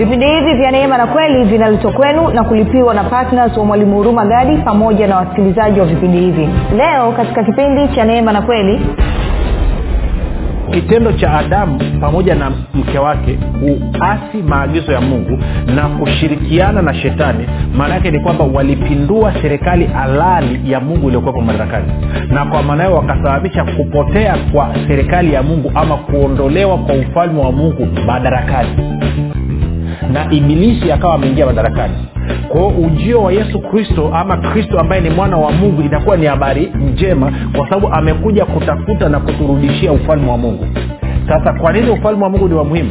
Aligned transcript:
vipindi 0.00 0.26
hivi 0.26 0.54
vya 0.54 0.70
neema 0.70 0.98
na 0.98 1.06
kweli 1.06 1.44
vinaletwa 1.44 1.92
kwenu 1.92 2.28
na 2.28 2.44
kulipiwa 2.44 2.94
na 2.94 3.04
ptns 3.04 3.56
wa 3.56 3.64
mwalimu 3.64 3.96
huruma 3.96 4.24
gadi 4.26 4.56
pamoja 4.56 5.06
na 5.06 5.16
wasikilizaji 5.16 5.80
wa 5.80 5.86
vipindi 5.86 6.18
hivi. 6.18 6.48
Leo 6.76 7.12
katika 7.12 7.44
kipindi 7.44 7.88
cha 7.94 8.04
neema 8.04 8.32
na 8.32 8.42
kweli 8.42 8.80
kitendo 10.72 11.12
cha 11.12 11.32
adamu 11.38 11.80
pamoja 12.00 12.34
na 12.34 12.52
mke 12.74 12.98
wake 12.98 13.38
kuasi 13.98 14.42
maagizo 14.48 14.92
ya 14.92 15.00
mungu 15.00 15.38
na 15.74 15.88
kushirikiana 15.88 16.82
na 16.82 16.94
shetani. 16.94 17.46
Maana 17.76 17.94
yake 17.94 18.10
ni 18.10 18.20
kwamba 18.20 18.44
walipindua 18.44 19.32
serikali 19.42 19.86
halali 19.86 20.72
ya 20.72 20.80
mungu 20.80 21.06
iliyokuwepo 21.06 21.40
madarakani. 21.40 21.92
Na 22.30 22.44
kwa 22.44 22.62
maana 22.62 22.84
hiyo 22.84 22.96
wakasababisha 22.96 23.64
kupotea 23.64 24.36
kwa 24.52 24.74
serikali 24.88 25.32
ya 25.32 25.42
mungu 25.42 25.72
ama 25.74 25.96
kuondolewa 25.96 26.78
kwa 26.78 26.94
ufalme 26.94 27.40
wa 27.40 27.52
mungu 27.52 27.88
madarakani 28.06 28.68
na 30.12 30.32
ibilisi 30.32 30.92
akawa 30.92 31.14
ameingia 31.14 31.46
madarakani. 31.46 31.94
Kwao 32.48 32.68
ujio 32.68 33.22
wa 33.22 33.32
yesu 33.32 33.58
kristo 33.60 34.10
ama 34.14 34.36
kristo 34.36 34.80
ambaye 34.80 35.00
ni 35.00 35.10
mwana 35.10 35.36
wa 35.36 35.52
mungu 35.52 35.82
itakuwa 35.82 36.16
ni 36.16 36.26
habari 36.26 36.72
njema 36.92 37.32
kwa 37.56 37.68
sababu 37.68 37.88
amekuja 37.94 38.44
kutafuta 38.44 39.08
na 39.08 39.20
kuturudishia 39.20 39.92
ufalme 39.92 40.30
wa 40.30 40.38
mungu. 40.38 40.66
Sasa 41.28 41.52
kwa 41.52 41.72
nini 41.72 41.90
ufalme 41.90 42.22
wa 42.24 42.30
mungu 42.30 42.48
ni 42.48 42.54
wa 42.54 42.64
muhimu 42.64 42.90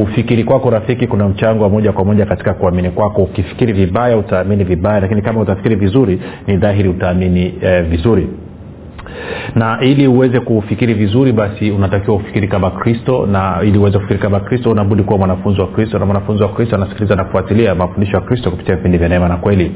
kufikiri 0.00 0.44
kwako 0.44 0.70
rafiki 0.70 1.06
kuna 1.06 1.28
mchango 1.28 1.64
wa 1.64 1.70
moja 1.70 1.92
kwa 1.92 2.04
moja 2.04 2.26
katika 2.26 2.54
kuamini 2.54 2.90
kwako. 2.90 3.22
Ukifikiri 3.22 3.72
vibaya 3.72 4.16
utaamini 4.16 4.64
vibaya 4.64 5.00
lakini 5.00 5.22
kama 5.22 5.40
utafikiri 5.40 5.74
vizuri 5.74 6.20
ni 6.46 6.56
dhahiri 6.56 6.88
utaamini 6.88 7.54
eh, 7.62 7.84
vizuri. 7.84 8.28
Na 9.54 9.78
ili 9.80 10.06
uweze 10.06 10.40
kufikiri 10.40 10.94
vizuri 10.94 11.32
basi 11.32 11.70
unatakiwa 11.70 12.16
ufikiri 12.16 12.48
kama 12.48 12.70
kristo 12.70 13.26
na 13.26 13.58
ili 13.62 13.78
uweze 13.78 13.98
kufikiri 13.98 14.20
kama 14.20 14.40
kristo 14.40 14.70
unabudi 14.70 15.02
kuwa 15.02 15.18
mwanafunzi 15.18 15.60
wa 15.60 15.66
kristo 15.66 15.98
na 15.98 16.06
mwanafunzi 16.06 16.42
wa 16.42 16.48
kristo 16.48 16.76
anasikiliza 16.76 17.16
na 17.16 17.24
kufuatilia 17.24 17.74
mafundisho 17.74 18.16
ya 18.16 18.22
kristo 18.22 18.50
kupitia 18.50 18.76
vipindi 18.76 18.98
vya 18.98 19.08
neema 19.08 19.28
na 19.28 19.36
kweli 19.36 19.72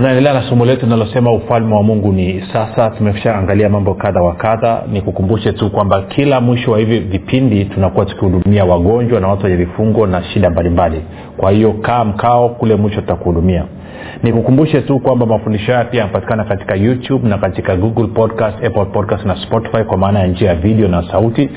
tunaendelea 0.00 0.32
na 0.32 0.42
somo 0.48 0.64
letu 0.64 0.86
linalosema 0.86 1.32
ufalme 1.32 1.74
wa 1.74 1.82
mungu 1.82 2.12
ni 2.12 2.44
sasa. 2.52 2.90
Tumeshaangalia 2.90 3.68
mambo 3.68 3.94
kadha 3.94 4.22
wa 4.22 4.34
kadha. 4.34 4.82
Nikukumbushe 4.92 5.52
tu 5.52 5.70
kwamba 5.70 6.02
kila 6.02 6.40
mwisho 6.40 6.70
wa 6.72 6.78
hivi 6.78 6.98
vipindi 7.00 7.64
tunakuwa 7.64 8.06
tukihudumia 8.06 8.64
wagonjwa 8.64 9.20
na 9.20 9.28
watu 9.28 9.44
wenye 9.44 9.56
vifungo 9.56 10.06
na 10.06 10.22
shida 10.24 10.50
mbalimbali. 10.50 11.02
Kwa 11.36 11.50
hiyo 11.50 11.72
kaa 11.72 12.04
mkao 12.04 12.48
kule 12.48 12.74
mwisho 12.76 13.00
tutakuhudumia. 13.00 13.64
Nikukumbushe 14.22 14.80
tu 14.80 14.98
kwamba 15.00 15.26
mafundisho 15.26 15.72
haya 15.72 15.84
pia 15.84 16.00
yanapatikana 16.00 16.44
katika 16.44 16.74
youtube 16.74 17.28
na 17.28 17.38
katika 17.38 17.76
google 17.76 18.06
podcast 18.06 18.64
apple 18.64 18.84
podcast 18.84 19.24
na 19.26 19.36
spotify 19.36 19.84
kwa 19.84 19.96
maana 19.98 20.18
ya 20.20 20.26
njia 20.26 20.48
ya 20.48 20.54
video 20.54 20.88
na 20.88 21.10
sauti. 21.10 21.50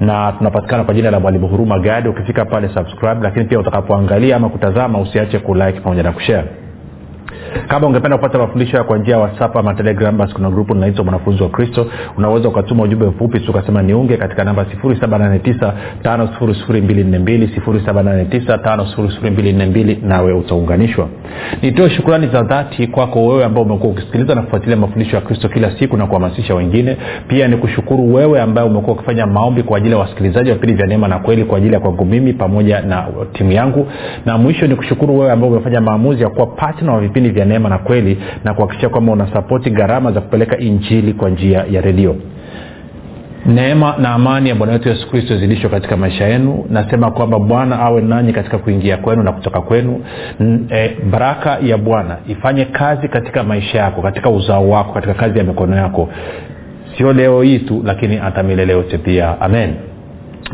Na 0.00 0.32
tunapatikana 0.38 0.84
kwa 0.84 0.94
jina 0.94 1.10
la 1.10 1.20
mwalimu 1.20 1.48
huruma 1.48 1.78
gadi. 1.78 2.08
Ukifika 2.08 2.44
pale 2.44 2.68
subscribe. 2.68 3.20
Lakini 3.22 3.44
pia 3.44 3.58
utakapoangalia 3.58 4.36
ama 4.36 4.48
kutazama 4.48 5.00
usiache 5.00 5.38
kulike 5.38 5.80
pamoja 5.80 6.02
na 6.02 6.12
kushare 6.12 6.44
kama 7.68 7.86
ungependa 7.86 8.16
kupata 8.16 8.38
mafundisho 8.38 8.84
kwa 8.84 8.98
njia 8.98 9.14
ya 9.14 9.20
whatsapp 9.20 9.56
ama 9.56 9.74
telegram 9.74 10.16
basi 10.16 10.34
kuna 10.34 10.50
grupu 10.50 10.74
linaitwa 10.74 11.04
mwanafunzi 11.04 11.42
wa 11.42 11.48
kristo. 11.48 11.86
Unaweza 12.16 12.48
ukatuma 12.48 12.82
ujumbe 12.82 13.06
mfupi 13.06 13.40
ukasema 13.50 13.82
niunge 13.82 14.16
katika 14.16 14.44
namba 14.44 14.66
7895242 18.84 19.96
nawe 20.06 20.32
utaunganishwa. 20.32 21.08
Nitoe 21.62 21.90
shukrani 21.90 22.26
za 22.26 22.42
dhati 22.42 22.86
kwako 22.86 23.26
wewe 23.26 23.44
ambao 23.44 23.62
umekuwa 23.64 23.92
ukisikiliza 23.92 24.34
na 24.34 24.42
kufuatilia 24.42 24.76
mafundisho 24.76 25.16
ya 25.16 25.22
kristo 25.22 25.48
kila 25.48 25.78
siku 25.78 25.96
na 25.96 26.06
kuhamasisha 26.06 26.54
wengine. 26.54 26.96
Pia 27.28 27.48
ni 27.48 27.56
kushukuru 27.56 28.14
wewe 28.14 28.40
ambaye 28.40 28.68
umekuwa 28.68 28.96
ukifanya 28.96 29.26
maombi 29.26 29.62
kwa 29.62 29.76
ajili 29.78 29.92
ya 29.92 29.98
wasikilizaji 29.98 30.48
wa 30.50 30.54
vipindi 30.54 30.74
vya 30.76 30.86
neema 30.86 31.08
na 31.08 31.18
kweli 31.18 31.44
kwa 31.44 31.58
ajili 31.58 31.74
ya 31.74 31.80
kwangu 31.80 32.04
mimi 32.04 32.32
pamoja 32.32 32.80
na 32.80 33.06
timu 33.32 33.52
yangu. 33.52 33.86
Na 34.26 34.38
mwisho 34.38 34.66
ni 34.66 34.76
kushukuru 34.76 35.18
wewe 35.18 35.32
ambao 35.32 35.50
umefanya 35.50 35.80
maamuzi 35.80 36.22
ya 36.22 36.28
kuwa 36.28 36.46
patna 36.46 36.92
wa 36.92 37.00
vipindi 37.00 37.28
neema 37.44 37.68
na 37.68 37.78
kweli 37.78 38.18
na 38.44 38.54
kuhakikisha 38.54 38.88
kwamba 38.88 39.12
unasapoti 39.12 39.70
gharama 39.70 40.12
za 40.12 40.20
kupeleka 40.20 40.58
injili 40.58 41.12
kwa 41.12 41.30
njia 41.30 41.64
ya 41.70 41.80
redio. 41.80 42.16
Neema 43.46 43.94
na 43.98 44.08
amani 44.10 44.48
ya 44.48 44.54
bwana 44.54 44.72
wetu 44.72 44.88
yesu 44.88 45.10
kristo 45.10 45.34
izidishwe 45.34 45.70
katika 45.70 45.96
maisha 45.96 46.26
yenu. 46.26 46.64
Nasema 46.70 47.10
kwamba 47.10 47.38
bwana 47.38 47.78
awe 47.80 48.00
nanyi 48.02 48.32
katika 48.32 48.58
kuingia 48.58 48.96
kwenu 48.96 49.22
na 49.22 49.32
kutoka 49.32 49.60
kwenu. 49.60 50.04
N- 50.40 50.66
e, 50.70 50.96
baraka 51.10 51.58
ya 51.62 51.78
bwana 51.78 52.16
ifanye 52.28 52.64
kazi 52.64 53.08
katika 53.08 53.42
maisha 53.42 53.78
yako 53.78 54.02
katika 54.02 54.30
uzao 54.30 54.68
wako 54.70 54.92
katika 54.92 55.14
kazi 55.14 55.38
ya 55.38 55.44
mikono 55.44 55.76
yako. 55.76 56.08
Sio 56.96 57.12
leo 57.12 57.42
hii 57.42 57.58
tu 57.58 57.82
lakini 57.84 58.16
hata 58.16 58.42
milele 58.42 58.72
yote 58.72 58.98
pia. 58.98 59.40
Amen 59.40 59.74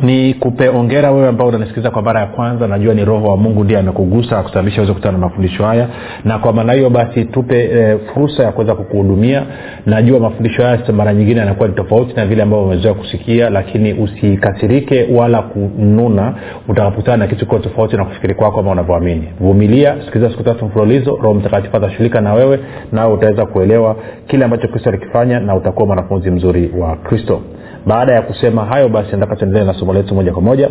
ni 0.02 0.34
kupe 0.34 0.68
ongera 0.68 1.10
wewe 1.10 1.28
ambao 1.28 1.48
unanisikiliza 1.48 1.90
kwa 1.90 2.02
mara 2.02 2.20
ya 2.20 2.26
kwanza. 2.26 2.66
Najua 2.68 2.94
ni 2.94 3.04
roho 3.04 3.26
wa 3.30 3.36
mungu 3.36 3.64
ndiye 3.64 3.80
amekugusa 3.80 4.38
akusababisha 4.38 4.76
uweze 4.80 4.92
kutana 4.94 5.12
na 5.12 5.18
mafundisho 5.18 5.64
haya. 5.64 5.88
Na 6.24 6.38
kwa 6.38 6.52
maana 6.52 6.72
hiyo 6.72 6.90
basi 6.90 7.24
tupe 7.24 7.64
e, 7.72 7.98
fursa 8.14 8.42
ya 8.42 8.52
kuweza 8.52 8.74
kukuhudumia. 8.74 9.42
Najua 9.86 10.20
mafundisho 10.20 10.62
haya 10.62 10.78
mara 10.92 11.14
nyingine 11.14 11.40
yanakuwa 11.40 11.68
ni 11.68 11.74
tofauti 11.74 12.14
na 12.16 12.26
vile 12.26 12.42
ambavyo 12.42 12.64
umezoea 12.66 12.94
kusikia 12.94 13.50
lakini 13.50 13.92
usikasirike 13.92 15.08
wala 15.14 15.42
kununa 15.42 16.34
utakapokutana 16.68 17.16
na 17.16 17.26
kitu 17.26 17.46
kiwa 17.46 17.60
tofauti 17.60 17.96
na 17.96 18.04
kufikiri 18.04 18.34
kwako 18.34 18.60
ama 18.60 18.70
unavyoamini. 18.70 19.28
Vumilia 19.40 19.96
sikiliza 20.04 20.30
siku 20.30 20.42
tatu 20.42 20.64
mfululizo. 20.64 21.10
Roho 21.22 21.34
mtakatifu 21.34 21.76
atashughulika 21.76 22.20
na 22.20 22.34
wewe 22.34 22.58
nawe 22.92 23.12
utaweza 23.14 23.46
kuelewa 23.46 23.96
kile 24.26 24.44
ambacho 24.44 24.68
kristo 24.68 24.88
alikifanya 24.90 25.40
na 25.40 25.54
utakuwa 25.56 25.86
mwanafunzi 25.86 26.30
mzuri 26.30 26.70
wa 26.78 26.96
kristo 26.96 27.40
baada 27.86 28.12
ya 28.12 28.22
kusema 28.22 28.64
hayo 28.64 28.88
basi 28.88 29.12
nataka 29.12 29.36
tuendelee 29.36 29.64
na 29.64 29.74
somo 29.74 29.92
letu 29.92 30.14
moja 30.14 30.32
kwa 30.32 30.42
moja. 30.42 30.70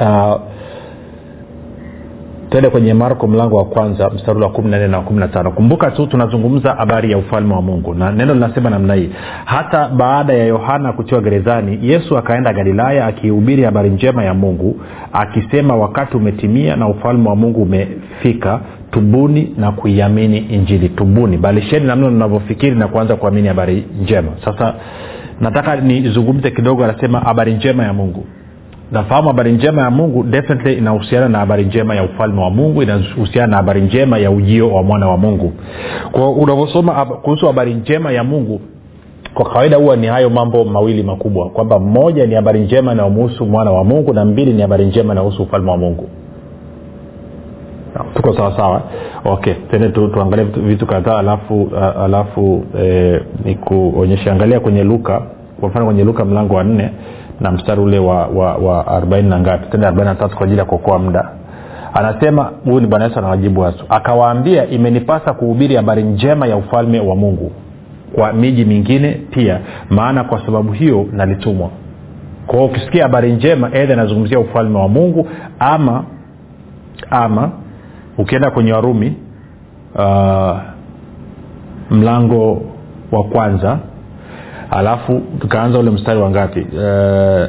Uh, 0.00 0.40
tuende 2.50 2.70
kwenye 2.70 2.94
marko 2.94 3.26
mlango 3.26 3.56
wa 3.56 3.64
kwanza 3.64 4.10
mstari 4.10 4.40
wa 4.40 4.48
kumi 4.50 4.70
na 4.70 4.78
nne 4.78 4.88
na 4.88 5.00
kumi 5.00 5.20
na 5.20 5.28
tano. 5.28 5.50
Kumbuka 5.50 5.90
tu 5.90 6.06
tunazungumza 6.06 6.72
habari 6.74 7.10
ya 7.12 7.18
ufalme 7.18 7.54
wa 7.54 7.62
mungu 7.62 7.94
na 7.94 8.12
neno 8.12 8.34
linasema 8.34 8.70
namna 8.70 8.94
hii. 8.94 9.10
Hata 9.44 9.88
baada 9.88 10.32
ya 10.32 10.44
yohana 10.44 10.92
kutiwa 10.92 11.20
gerezani 11.20 11.78
yesu 11.82 12.18
akaenda 12.18 12.52
galilaya 12.52 13.06
akihubiri 13.06 13.62
habari 13.62 13.90
njema 13.90 14.24
ya 14.24 14.34
mungu 14.34 14.80
akisema 15.12 15.76
wakati 15.76 16.16
umetimia 16.16 16.76
na 16.76 16.88
ufalme 16.88 17.28
wa 17.28 17.36
mungu 17.36 17.62
umefika 17.62 18.60
tubuni 18.90 19.54
na 19.58 19.72
kuiamini 19.72 20.38
injili 20.38 20.88
tubuni. 20.88 21.36
Balisheni 21.36 21.86
namna 21.86 22.06
unavyofikiri 22.06 22.76
na 22.76 22.88
kuanza 22.88 23.16
kuamini 23.16 23.48
habari 23.48 23.84
njema. 24.02 24.28
Sasa 24.44 24.74
nataka 25.40 25.76
nizungumze 25.76 26.50
kidogo 26.50 26.84
anasema 26.84 27.20
habari 27.20 27.54
njema 27.54 27.84
ya 27.84 27.92
mungu. 27.92 28.24
Nafahamu 28.92 29.28
habari 29.28 29.52
njema 29.52 29.82
ya 29.82 29.90
mungu 29.90 30.22
definitely 30.22 30.74
inahusiana 30.78 31.28
na 31.28 31.38
habari 31.38 31.64
njema 31.64 31.94
ya 31.94 32.02
ufalme 32.04 32.40
wa 32.40 32.50
mungu 32.50 32.82
inahusiana 32.82 33.46
na 33.46 33.56
habari 33.56 33.80
njema 33.80 34.18
ya 34.18 34.30
ujio 34.30 34.70
wa 34.74 34.82
mwana 34.82 35.08
wa 35.08 35.16
mungu. 35.16 35.52
Kwa 36.12 36.30
unavyosoma 36.30 37.04
kuhusu 37.04 37.46
habari 37.46 37.74
njema 37.74 38.12
ya 38.12 38.24
mungu 38.24 38.60
kwa 39.34 39.50
kawaida 39.50 39.76
huwa 39.76 39.96
ni 39.96 40.06
hayo 40.06 40.30
mambo 40.30 40.64
mawili 40.64 41.02
makubwa 41.02 41.50
kwamba 41.50 41.78
moja 41.78 42.26
ni 42.26 42.34
habari 42.34 42.60
njema 42.60 42.92
inayomuhusu 42.92 43.46
mwana 43.46 43.70
wa 43.70 43.84
mungu 43.84 44.12
na 44.14 44.24
mbili 44.24 44.52
ni 44.52 44.62
habari 44.62 44.84
njema 44.86 45.12
inayohusu 45.12 45.42
ufalme 45.42 45.70
wa 45.70 45.76
mungu 45.76 46.08
tuko 48.14 48.36
sawasawa 48.36 48.82
okay 49.24 49.54
tende 49.70 49.88
tu, 49.88 50.08
tuangalie 50.08 50.44
vitu, 50.44 50.86
kadhaa 50.86 51.18
alafu 51.18 51.62
uh, 51.62 52.02
alafu 52.04 52.64
eh, 52.78 53.22
nikuonyeshe 53.44 54.30
angalia 54.30 54.60
kwenye 54.60 54.84
luka 54.84 55.22
kwa 55.60 55.68
mfano 55.68 55.84
kwenye 55.86 56.04
luka 56.04 56.24
mlango 56.24 56.54
wa 56.54 56.64
nne 56.64 56.90
na 57.40 57.50
mstari 57.52 57.80
ule 57.80 57.98
wa, 57.98 58.26
wa, 58.26 58.54
wa 58.54 58.86
arobaini 58.86 59.28
na 59.28 59.40
ngapi 59.40 59.66
tende 59.70 59.86
arobaini 59.86 60.10
na 60.10 60.14
tatu 60.16 60.36
kwa 60.36 60.44
ajili 60.46 60.58
ya 60.58 60.64
kuokoa 60.64 60.98
muda. 60.98 61.28
Anasema 61.94 62.50
huyu 62.64 62.80
ni 62.80 62.86
bwana 62.86 63.04
yesu 63.04 63.18
anawajibu 63.18 63.60
wasu 63.60 63.84
akawaambia 63.88 64.66
imenipasa 64.70 65.32
kuhubiri 65.32 65.76
habari 65.76 66.02
njema 66.02 66.46
ya 66.46 66.56
ufalme 66.56 67.00
wa 67.00 67.16
mungu 67.16 67.52
kwa 68.14 68.32
miji 68.32 68.64
mingine 68.64 69.20
pia 69.30 69.60
maana 69.90 70.24
kwa 70.24 70.46
sababu 70.46 70.72
hiyo 70.72 71.06
nalitumwa. 71.12 71.70
Kwao 72.46 72.64
ukisikia 72.64 73.02
habari 73.02 73.32
njema 73.32 73.70
edha 73.72 73.94
anazungumzia 73.94 74.38
ufalme 74.38 74.78
wa 74.78 74.88
mungu 74.88 75.28
ama 75.58 76.04
ama 77.10 77.50
ukienda 78.18 78.50
kwenye 78.50 78.72
warumi 78.72 79.16
uh, 79.94 80.58
mlango 81.90 82.62
wa 83.12 83.24
kwanza 83.24 83.78
alafu 84.70 85.22
tukaanza 85.40 85.78
ule 85.78 85.90
mstari 85.90 86.20
wa 86.20 86.30
ngapi? 86.30 86.60
Uh, 86.60 87.48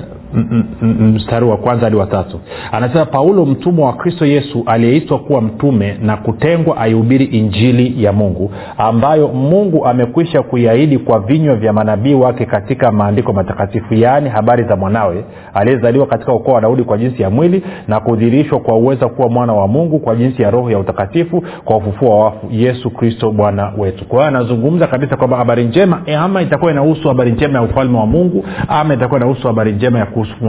mstari 0.92 1.45
wa 1.45 1.57
kwanza 1.57 1.83
hadi 1.86 1.95
watatu 1.95 2.39
anasema 2.72 3.06
paulo 3.06 3.45
mtumwa 3.45 3.88
wa 3.88 3.94
kristo 3.94 4.25
yesu 4.25 4.63
aliyeitwa 4.66 5.19
kuwa 5.19 5.42
mtume 5.42 5.98
na 6.01 6.18
kutengwa 6.18 6.77
aihubiri 6.77 7.25
injili 7.25 8.04
ya 8.04 8.13
mungu 8.13 8.51
ambayo 8.77 9.27
mungu 9.27 9.86
amekwisha 9.86 10.42
kuiahidi 10.42 10.98
kwa 10.98 11.19
vinywa 11.19 11.56
vya 11.56 11.74
manabii 11.74 12.13
wake 12.13 12.45
katika 12.45 12.92
maandiko 12.92 13.33
matakatifu 13.33 13.94
yaani 13.94 14.30
habari 14.30 14.63
za 14.63 14.75
mwanawe 14.75 15.25
aliyezaliwa 15.54 16.06
katika 16.07 16.33
ukoo 16.33 16.51
wa 16.51 16.62
daudi 16.62 16.83
kwa 16.83 16.98
jinsi 16.98 17.22
ya 17.22 17.30
mwili 17.30 17.63
na 17.88 18.00
kudhirishwa 18.00 18.60
kwa 18.60 18.77
uweza 18.77 19.07
kuwa 19.10 19.30
mwana 19.30 19.54
wa 19.54 19.68
mungu 19.68 20.00
kwa 20.00 20.16
jinsi 20.16 20.42
ya 20.42 20.51
roho 20.51 20.72
ya 20.72 20.80
utakatifu 20.80 21.44
kwa 21.66 21.77
ufufuo 21.77 22.10
wa 22.19 22.25
wafu 22.25 22.48
yesu 22.51 22.89
kristo 22.89 23.31
bwana 23.31 23.74
wetu. 23.77 24.06
Kwa 24.06 24.18
hiyo 24.18 24.27
anazungumza 24.27 24.88
kabisa 24.88 25.18
kwamba 25.18 25.38
habari 25.38 25.63
njema 25.63 26.01
ama 26.19 26.42
itakuwa 26.42 26.72
inahusu 26.72 27.07
habari 27.07 27.31
njema 27.31 27.54
ya 27.60 27.62
ufalme 27.66 27.98
wa 27.98 28.06
mungu 28.06 28.45
ama 28.68 28.94
itakuwa 28.94 29.19
inahusu 29.19 29.48
habari 29.48 29.72
njema 29.72 30.00
ya 30.00 30.06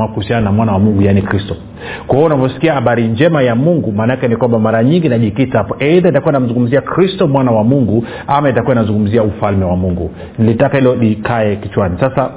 kuhusiana 0.09 0.43
na 0.43 0.53
mwana 0.53 0.73
wa 0.73 0.79
mungu 0.79 1.03
yaani 1.03 1.23
kristo. 1.23 1.57
Kwa 2.07 2.17
hiyo 2.17 2.27
unavyosikia 2.27 2.75
habari 2.75 3.09
njema 3.09 3.43
ya 3.43 3.55
mungu 3.55 3.93
maanaake 3.93 4.29
ni 4.29 4.37
kwamba 4.37 4.59
mara 4.59 4.85
nyingi 4.85 5.09
najikita 5.09 5.59
hapo 5.59 5.77
eidha 5.79 6.09
itakuwa 6.09 6.33
namzungumzia 6.33 6.81
kristo 6.81 7.29
mwana 7.29 7.51
wa 7.51 7.65
mungu 7.65 8.05
ama 8.27 8.49
itakuwa 8.51 8.75
inazungumzia 8.75 9.23
ufalme 9.23 9.65
wa 9.65 9.77
mungu. 9.77 10.11
Nilitaka 10.39 10.79
hilo 10.79 10.95
likae 10.95 11.57
kichwani. 11.57 11.97
Sasa 12.01 12.31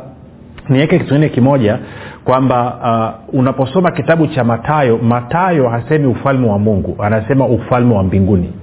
niweke 0.69 0.97
kitu 0.97 1.09
kingine 1.09 1.29
kimoja 1.29 1.79
kwamba 2.23 2.75
uh, 3.33 3.39
unaposoma 3.39 3.91
kitabu 3.91 4.27
cha 4.27 4.43
matayo 4.43 4.97
matayo 4.97 5.69
hasemi 5.69 6.07
ufalme 6.07 6.47
wa 6.47 6.59
mungu 6.59 6.95
anasema 7.03 7.45
ufalme 7.47 7.95
wa 7.95 8.03
mbinguni 8.03 8.53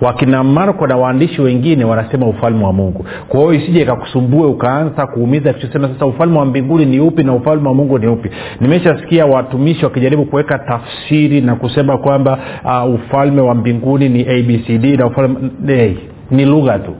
wakina 0.00 0.44
marko 0.44 0.86
na 0.86 0.96
waandishi 0.96 1.42
wengine 1.42 1.84
wanasema 1.84 2.26
ufalme 2.26 2.64
wa 2.64 2.72
mungu. 2.72 3.06
Kwa 3.28 3.40
hiyo 3.40 3.54
isije 3.54 3.82
ikakusumbue 3.82 4.46
ukaanza 4.46 5.06
kuumiza 5.06 5.52
kichosema 5.52 5.88
sasa 5.88 6.06
ufalme 6.06 6.38
wa 6.38 6.44
mbinguni 6.44 6.86
ni 6.86 7.00
upi 7.00 7.24
na 7.24 7.34
ufalme 7.34 7.68
wa 7.68 7.74
mungu 7.74 7.98
ni 7.98 8.06
upi. 8.06 8.30
Nimeshasikia 8.60 9.26
watumishi 9.26 9.84
wakijaribu 9.84 10.24
kuweka 10.24 10.58
tafsiri 10.58 11.40
na 11.40 11.56
kusema 11.56 11.98
kwamba 11.98 12.38
uh, 12.64 12.94
ufalme 12.94 13.40
wa 13.40 13.54
mbinguni 13.54 14.08
ni 14.08 14.20
abcd 14.20 14.84
na 14.98 15.06
ufalme 15.06 15.36
hey, 15.66 15.94
ni 16.30 16.44
lugha 16.44 16.78
tu. 16.78 16.94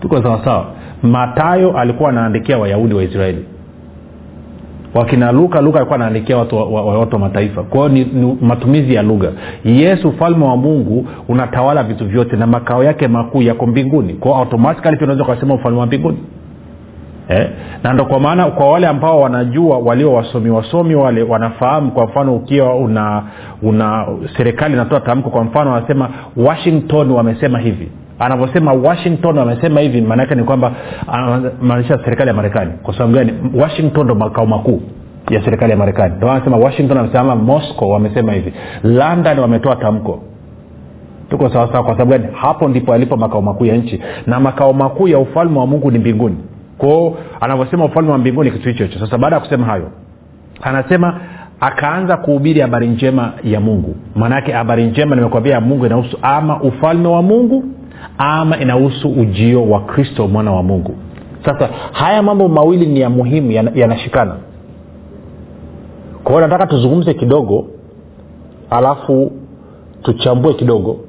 Tuko 0.00 0.22
sawasawa 0.22 0.66
matayo 1.02 1.78
alikuwa 1.78 2.10
anaandikia 2.10 2.58
wayahudi 2.58 2.94
wa 2.94 3.02
israeli 3.02 3.44
wakina 4.94 5.32
luka 5.32 5.60
luka 5.60 5.78
alikuwa 5.78 5.96
anaandikia 5.98 6.36
watu 6.36 6.56
wa, 6.56 6.64
wa, 6.82 6.98
watu 6.98 7.14
wa 7.14 7.20
mataifa. 7.20 7.62
Kwao 7.62 7.88
ni, 7.88 8.04
ni 8.04 8.38
matumizi 8.40 8.94
ya 8.94 9.02
lugha. 9.02 9.32
Yesu 9.64 10.08
ufalme 10.08 10.44
wa 10.44 10.56
mungu 10.56 11.06
unatawala 11.28 11.82
vitu 11.82 12.04
vyote 12.06 12.36
na 12.36 12.46
makao 12.46 12.84
yake 12.84 13.08
makuu 13.08 13.42
yako 13.42 13.66
mbinguni. 13.66 14.14
Kwao 14.14 14.36
automatikali 14.36 14.96
pia 14.96 15.04
unaweza 15.04 15.24
ukasema 15.24 15.54
ufalme 15.54 15.78
wa 15.80 15.86
mbinguni. 15.86 16.18
Eh? 17.28 17.48
na 17.82 17.92
ndo 17.92 18.04
kwa 18.04 18.20
maana 18.20 18.46
kwa 18.46 18.70
wale 18.72 18.86
ambao 18.86 19.20
wanajua 19.20 19.78
walio 19.78 20.12
wasomi 20.12 20.50
wasomi 20.50 20.94
wale 20.94 21.22
wanafahamu 21.22 21.90
kwa 21.92 22.04
mfano 22.04 22.36
ukiwa 22.36 22.74
una 22.76 23.22
una 23.62 24.06
serikali 24.36 24.74
inatoa 24.74 25.00
tamko 25.00 25.30
kwa 25.30 25.44
mfano 25.44 25.72
wanasema 25.72 26.08
washington 26.36 27.10
wamesema 27.10 27.58
hivi 27.58 27.88
anavyosema 28.18 28.72
washington 28.72 29.38
amesema 29.38 29.80
hivi 29.80 30.00
maanaake 30.00 30.34
ni 30.34 30.44
kwamba 30.44 30.72
maanisha 31.62 31.98
serikali 32.04 32.28
ya 32.28 32.34
marekani. 32.34 32.72
Kwa 32.82 32.94
sababu 32.94 33.12
gani? 33.12 33.32
Washington 33.54 34.04
ndo 34.04 34.14
makao 34.14 34.46
makuu 34.46 34.82
ya 35.30 35.44
serikali 35.44 35.70
ya 35.72 35.76
marekani. 35.78 36.14
Ndo 36.16 36.30
anasema 36.30 36.56
washington 36.56 36.98
amesema 36.98 37.36
moscow 37.36 37.90
wamesema 37.90 38.32
hivi. 38.32 38.52
London 38.84 39.38
wametoa 39.38 39.76
tamko. 39.76 40.22
Tuko 41.30 41.48
sawasawa 41.50 41.84
kwa 41.84 41.92
sababu 41.92 42.10
gani? 42.10 42.26
Hapo 42.32 42.68
ndipo 42.68 42.92
alipo 42.92 43.16
makao 43.16 43.42
makuu 43.42 43.64
ya 43.66 43.76
nchi. 43.76 44.00
Na 44.26 44.40
makao 44.40 44.72
makuu 44.72 45.08
ya 45.08 45.18
ufalme 45.18 45.58
wa 45.58 45.66
mungu 45.66 45.90
ni 45.90 45.98
mbinguni. 45.98 46.36
Kwao 46.78 47.16
anavyosema 47.40 47.84
ufalme 47.84 48.10
wa 48.12 48.18
mbinguni 48.18 48.50
kitu 48.50 48.68
hicho 48.68 48.84
hicho. 48.84 48.98
Sasa 48.98 49.18
baada 49.18 49.36
ya 49.36 49.40
kusema 49.40 49.66
hayo 49.66 49.90
anasema 50.62 51.20
akaanza 51.60 52.16
kuhubiri 52.16 52.60
habari 52.60 52.86
njema 52.88 53.32
ya 53.44 53.60
mungu. 53.60 53.96
Maanaake 54.16 54.52
habari 54.52 54.84
njema 54.84 55.16
nimekwambia 55.16 55.54
ya 55.54 55.60
mungu 55.60 55.86
inahusu 55.86 56.18
ama 56.22 56.60
ufalme 56.62 57.08
wa 57.08 57.22
mungu 57.22 57.64
ama 58.18 58.58
inahusu 58.60 59.08
ujio 59.08 59.70
wa 59.70 59.80
kristo 59.80 60.28
mwana 60.28 60.52
wa 60.52 60.62
mungu. 60.62 60.94
Sasa 61.44 61.68
haya 61.92 62.22
mambo 62.22 62.48
mawili 62.48 62.86
ni 62.86 63.00
ya 63.00 63.10
muhimu 63.10 63.52
yanashikana. 63.74 64.30
Yana 64.30 64.42
kwa 66.24 66.32
hiyo 66.34 66.46
nataka 66.48 66.66
tuzungumze 66.66 67.14
kidogo 67.14 67.66
alafu 68.70 69.32
tuchambue 70.02 70.54
kidogo 70.54 71.00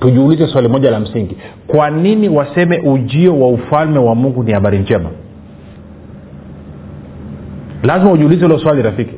tujiulize 0.00 0.46
swali 0.46 0.68
moja 0.68 0.90
la 0.90 1.00
msingi. 1.00 1.36
Kwa 1.66 1.90
nini 1.90 2.28
waseme 2.28 2.78
ujio 2.78 3.40
wa 3.40 3.48
ufalme 3.48 3.98
wa 3.98 4.14
mungu 4.14 4.42
ni 4.42 4.52
habari 4.52 4.78
njema? 4.78 5.10
Lazima 7.82 8.12
ujiulize 8.12 8.42
hilo 8.46 8.58
swali 8.58 8.82
rafiki. 8.82 9.14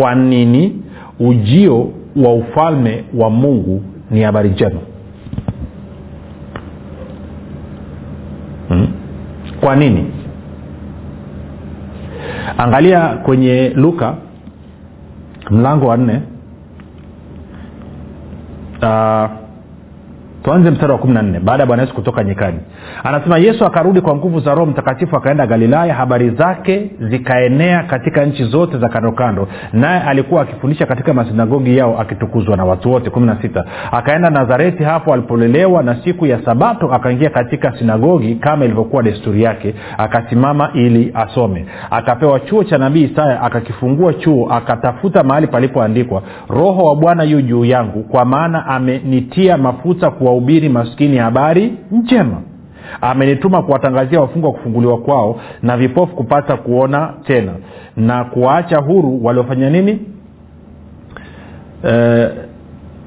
Kwa 0.00 0.14
nini 0.14 0.82
ujio 1.20 1.88
wa 2.16 2.34
ufalme 2.34 3.04
wa 3.18 3.30
mungu 3.30 3.82
ni 4.10 4.22
habari 4.22 4.50
njema 4.50 4.80
kwa 9.64 9.76
nini? 9.76 10.12
Angalia 12.58 13.08
kwenye 13.08 13.68
luka 13.74 14.14
mlango 15.50 15.86
wa 15.86 15.96
nne. 15.96 16.20
Uh, 18.82 19.30
tuanze 20.44 20.70
mstari 20.70 20.92
wa 20.92 20.98
kumi 20.98 21.14
na 21.14 21.22
nne 21.22 21.40
baada 21.40 21.62
ya 21.62 21.66
bwana 21.66 21.82
yesu 21.82 21.94
kutoka 21.94 22.24
nyikani. 22.24 22.58
Anasema 23.04 23.38
yesu 23.38 23.64
akarudi 23.66 24.00
kwa 24.00 24.16
nguvu 24.16 24.40
za 24.40 24.54
roho 24.54 24.66
mtakatifu 24.66 25.16
akaenda 25.16 25.46
galilaya 25.46 25.94
habari 25.94 26.30
zake 26.30 26.90
zikaenea 27.10 27.82
katika 27.82 28.24
nchi 28.24 28.44
zote 28.44 28.78
za 28.78 28.88
kando 28.88 29.12
kando 29.12 29.48
naye 29.72 30.00
alikuwa 30.02 30.42
akifundisha 30.42 30.86
katika 30.86 31.14
masinagogi 31.14 31.76
yao 31.78 32.00
akitukuzwa 32.00 32.56
na 32.56 32.64
watu 32.64 32.92
wote. 32.92 33.10
Kumi 33.10 33.26
na 33.26 33.42
sita 33.42 33.64
akaenda 33.92 34.30
nazareti 34.30 34.82
hapo 34.84 35.12
alipolelewa 35.14 35.82
na 35.82 35.96
siku 36.04 36.26
ya 36.26 36.44
sabato 36.44 36.92
akaingia 36.92 37.30
katika 37.30 37.78
sinagogi 37.78 38.34
kama 38.34 38.64
ilivyokuwa 38.64 39.02
desturi 39.02 39.42
yake 39.42 39.74
akasimama 39.98 40.70
ili 40.74 41.10
asome. 41.14 41.66
Akapewa 41.90 42.40
chuo 42.40 42.64
cha 42.64 42.78
nabii 42.78 43.02
isaya 43.02 43.42
akakifungua 43.42 44.14
chuo 44.14 44.48
akatafuta 44.52 45.22
mahali 45.22 45.46
palipoandikwa 45.46 46.22
roho 46.48 46.84
wa 46.84 46.96
bwana 46.96 47.22
yu 47.24 47.42
juu 47.42 47.64
yangu 47.64 48.02
kwa 48.02 48.24
maana 48.24 48.66
amenitia 48.66 49.56
mafuta 49.58 50.10
kuwahubiri 50.34 50.68
maskini 50.68 51.16
habari 51.16 51.74
njema. 51.90 52.42
Amenituma 53.00 53.62
kuwatangazia 53.62 54.20
wafungwa 54.20 54.52
kufunguliwa 54.52 54.98
kwao 54.98 55.40
na 55.62 55.76
vipofu 55.76 56.16
kupata 56.16 56.56
kuona 56.56 57.14
tena 57.26 57.52
na 57.96 58.24
kuwaacha 58.24 58.78
huru 58.78 59.24
waliofanya 59.24 59.70
nini? 59.70 60.00
E, 61.88 62.28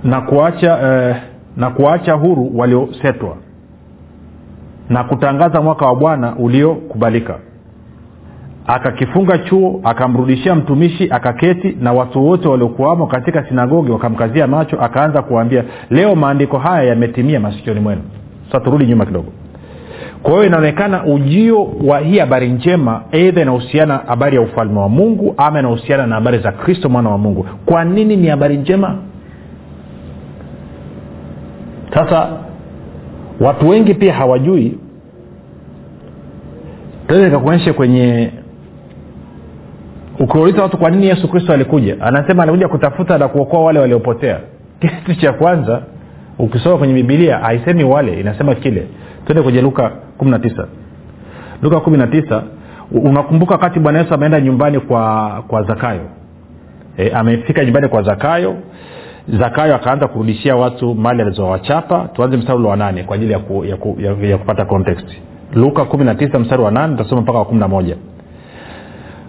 na 0.03 0.21
kuacha 0.21 0.79
e, 0.83 1.15
na 1.57 1.69
kuwaacha 1.69 2.13
huru 2.13 2.51
waliosetwa 2.57 3.37
na 4.89 5.03
kutangaza 5.03 5.61
mwaka 5.61 5.85
wa 5.85 5.95
bwana 5.95 6.35
uliokubalika 6.35 7.39
akakifunga 8.67 9.37
chuo 9.37 9.79
akamrudishia 9.83 10.55
mtumishi 10.55 11.07
akaketi 11.11 11.77
na 11.81 11.93
watu 11.93 12.25
wote 12.27 12.47
waliokuwamo 12.47 13.07
katika 13.07 13.43
sinagogi 13.49 13.91
wakamkazia 13.91 14.47
macho 14.47 14.81
akaanza 14.81 15.21
kuwaambia 15.21 15.63
leo 15.89 16.15
maandiko 16.15 16.57
haya 16.57 16.83
yametimia 16.83 17.39
masikioni 17.39 17.79
mwenu. 17.79 18.01
Sasa 18.51 18.59
turudi 18.59 18.85
nyuma 18.85 19.05
kidogo. 19.05 19.31
Kwa 20.23 20.31
hiyo 20.31 20.45
inaonekana 20.45 21.05
ujio 21.05 21.63
wa 21.85 21.99
hii 21.99 22.19
habari 22.19 22.49
njema 22.49 23.01
eidha 23.11 23.41
inahusiana 23.41 23.97
habari 24.07 24.35
ya 24.35 24.41
ufalme 24.41 24.79
wa 24.79 24.89
mungu 24.89 25.33
ama 25.37 25.59
inahusiana 25.59 26.07
na 26.07 26.15
habari 26.15 26.37
za 26.39 26.51
kristo 26.51 26.89
mwana 26.89 27.09
wa 27.09 27.17
mungu. 27.17 27.45
Kwa 27.65 27.85
nini 27.85 28.15
ni 28.15 28.27
habari 28.27 28.57
njema? 28.57 28.95
Sasa 31.93 32.29
watu 33.39 33.69
wengi 33.69 33.93
pia 33.93 34.13
hawajui. 34.13 34.77
Taweza 37.07 37.25
nikakuonyeshe 37.25 37.73
kwenye 37.73 38.31
ukiuliza 40.19 40.61
watu 40.63 40.77
kwa 40.77 40.89
nini 40.89 41.05
yesu 41.07 41.27
kristo 41.27 41.53
alikuja 41.53 41.95
anasema 42.01 42.43
alikuja 42.43 42.67
kutafuta 42.67 43.17
na 43.17 43.27
kuokoa 43.27 43.61
wale 43.63 43.79
waliopotea. 43.79 44.39
Kitu 44.79 45.15
cha 45.15 45.33
kwanza 45.33 45.81
ukisoma 46.39 46.77
kwenye 46.77 46.93
bibilia 46.93 47.37
haisemi 47.37 47.83
wale 47.83 48.19
inasema 48.19 48.55
kile. 48.55 48.87
Twende 49.25 49.43
kwenye 49.43 49.61
luka 49.61 49.91
19 50.19 50.65
luka 51.61 51.77
19 51.77 52.41
unakumbuka 52.91 53.53
wakati 53.53 53.79
bwana 53.79 53.99
yesu 53.99 54.13
ameenda 54.13 54.41
nyumbani 54.41 54.79
kwa 54.79 55.31
kwa 55.47 55.63
zakayo? 55.63 56.01
E, 56.97 57.09
amefika 57.09 57.65
nyumbani 57.65 57.87
kwa 57.87 58.03
zakayo. 58.03 58.55
Zakayo 59.39 59.75
akaanza 59.75 60.07
kurudishia 60.07 60.55
watu 60.55 60.95
mali 60.95 61.21
alizowachapa. 61.21 62.09
Tuanze 62.13 62.37
mstari 62.37 62.59
ule 62.59 62.67
wa 62.67 62.75
nane 62.77 63.03
kwa 63.03 63.15
ajili 63.15 63.31
ya, 63.33 63.39
ku, 63.39 63.65
ya, 63.65 63.77
ku, 63.77 63.97
ya, 63.99 64.29
ya 64.29 64.37
kupata 64.37 64.65
context. 64.65 65.07
Luka 65.53 65.81
19 65.81 66.39
mstari 66.39 66.61
wa 66.61 66.71
nane 66.71 66.95
tasoma 66.97 67.21
mpaka 67.21 67.39
wa 67.39 67.45
11 67.45 67.95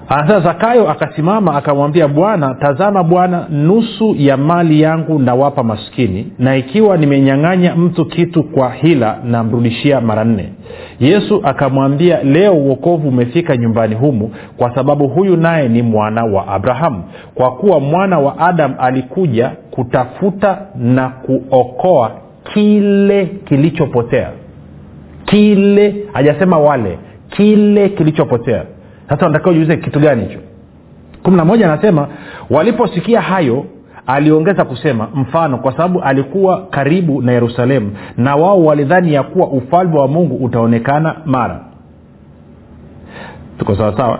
anasema 0.08 0.40
zakayo 0.40 0.90
akasimama 0.90 1.54
akamwambia 1.54 2.08
bwana 2.08 2.54
tazama 2.54 3.02
bwana 3.04 3.46
nusu 3.50 4.14
ya 4.18 4.36
mali 4.36 4.80
yangu 4.80 5.18
nawapa 5.18 5.62
maskini 5.62 6.32
na 6.38 6.56
ikiwa 6.56 6.96
nimenyang'anya 6.96 7.76
mtu 7.76 8.04
kitu 8.04 8.42
kwa 8.42 8.70
hila 8.72 9.18
namrudishia 9.24 10.00
mara 10.00 10.24
nne. 10.24 10.48
Yesu 11.00 11.40
akamwambia 11.44 12.22
leo 12.22 12.54
uokovu 12.54 13.08
umefika 13.08 13.56
nyumbani 13.56 13.94
humu 13.94 14.30
kwa 14.56 14.74
sababu 14.74 15.08
huyu 15.08 15.36
naye 15.36 15.68
ni 15.68 15.82
mwana 15.82 16.24
wa 16.24 16.48
abrahamu. 16.48 17.04
Kwa 17.34 17.50
kuwa 17.52 17.80
mwana 17.80 18.18
wa 18.18 18.38
adamu 18.38 18.74
alikuja 18.78 19.50
kutafuta 19.70 20.58
na 20.76 21.08
kuokoa 21.08 22.10
kile 22.54 23.26
kilichopotea. 23.26 24.30
Kile 25.24 25.94
hajasema 26.12 26.58
wale 26.58 26.98
kile 27.30 27.88
kilichopotea 27.88 28.62
sasa 29.08 29.26
unatakiwa 29.26 29.50
ujiulize 29.50 29.76
kitu 29.76 30.00
gani 30.00 30.24
hicho? 30.24 30.38
Kumi 31.22 31.36
na 31.36 31.44
moja 31.44 31.72
anasema 31.72 32.08
waliposikia 32.50 33.20
hayo 33.20 33.64
aliongeza 34.06 34.64
kusema 34.64 35.08
mfano 35.14 35.58
kwa 35.58 35.72
sababu 35.72 36.00
alikuwa 36.00 36.66
karibu 36.66 37.22
na 37.22 37.32
yerusalemu 37.32 37.90
na 38.16 38.36
wao 38.36 38.64
walidhani 38.64 39.14
ya 39.14 39.22
kuwa 39.22 39.46
ufalme 39.48 39.98
wa 39.98 40.08
mungu 40.08 40.44
utaonekana 40.44 41.16
mara. 41.24 41.60
Tuko 43.58 43.76
sawasawa 43.76 44.18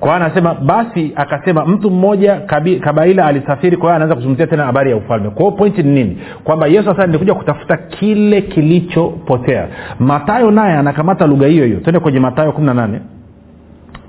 kwa 0.00 0.16
anasema 0.16 0.54
basi 0.54 1.12
akasema 1.16 1.66
mtu 1.66 1.90
mmoja 1.90 2.40
kabaila 2.80 3.26
alisafiri 3.26 3.76
kwa 3.76 3.86
hiyo 3.86 3.96
anaanza 3.96 4.14
kuzungumzia 4.14 4.46
tena 4.46 4.64
habari 4.64 4.90
ya 4.90 4.96
ufalme. 4.96 5.30
Kwa 5.30 5.38
hiyo 5.42 5.50
pointi 5.52 5.82
ni 5.82 5.90
nini? 5.92 6.18
Kwamba 6.44 6.66
yesu 6.66 6.84
sasa 6.84 7.06
nilikuja 7.06 7.34
kutafuta 7.34 7.76
kile 7.76 8.42
kilichopotea. 8.42 9.68
Matayo 9.98 10.50
naye 10.50 10.76
anakamata 10.76 11.26
lugha 11.26 11.46
hiyo 11.46 11.64
hiyo. 11.64 11.80
Twende 11.80 12.00
kwenye 12.00 12.20
matayo 12.20 12.52
kumi 12.52 12.66
na 12.66 12.74
nane 12.74 13.00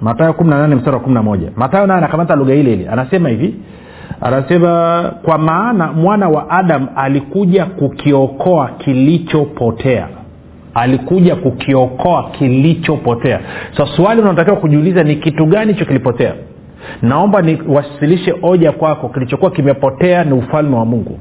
matayo 0.02 0.34
kumi 0.34 0.50
na 0.50 0.58
nane 0.58 0.76
mstari 0.76 0.96
wa 0.96 1.02
kumi 1.02 1.14
na 1.16 1.24
moja. 1.24 1.52
Matayo 1.56 1.88
naye 1.88 1.98
anakamata 1.98 2.36
lugha 2.36 2.54
ile 2.54 2.74
ile. 2.74 2.90
Anasema 2.90 3.30
hivi. 3.30 3.56
Anasema 4.22 5.04
kwa 5.24 5.38
maana 5.38 5.92
mwana 5.94 6.30
wa 6.30 6.50
adam 6.50 6.88
alikuja 6.96 7.66
kukiokoa 7.66 8.68
kilichopotea. 8.78 10.08
Alikuja 10.74 11.36
kukiokoa 11.36 12.24
kilichopotea. 12.32 13.40
Sa 13.78 13.86
so, 13.86 13.96
swali 13.96 14.22
unaotakiwa 14.22 14.58
kujiuliza 14.58 15.04
ni 15.04 15.16
kitu 15.16 15.46
gani 15.46 15.74
hicho 15.74 15.86
kilipotea? 15.86 16.34
Naomba 17.02 17.42
niwasilishe 17.42 18.32
hoja 18.32 18.72
kwako. 18.72 19.10
Kilichokuwa 19.10 19.52
kimepotea 19.52 20.24
ni 20.24 20.34
ufalme 20.34 20.76
wa 20.76 20.86
mungu 20.86 21.20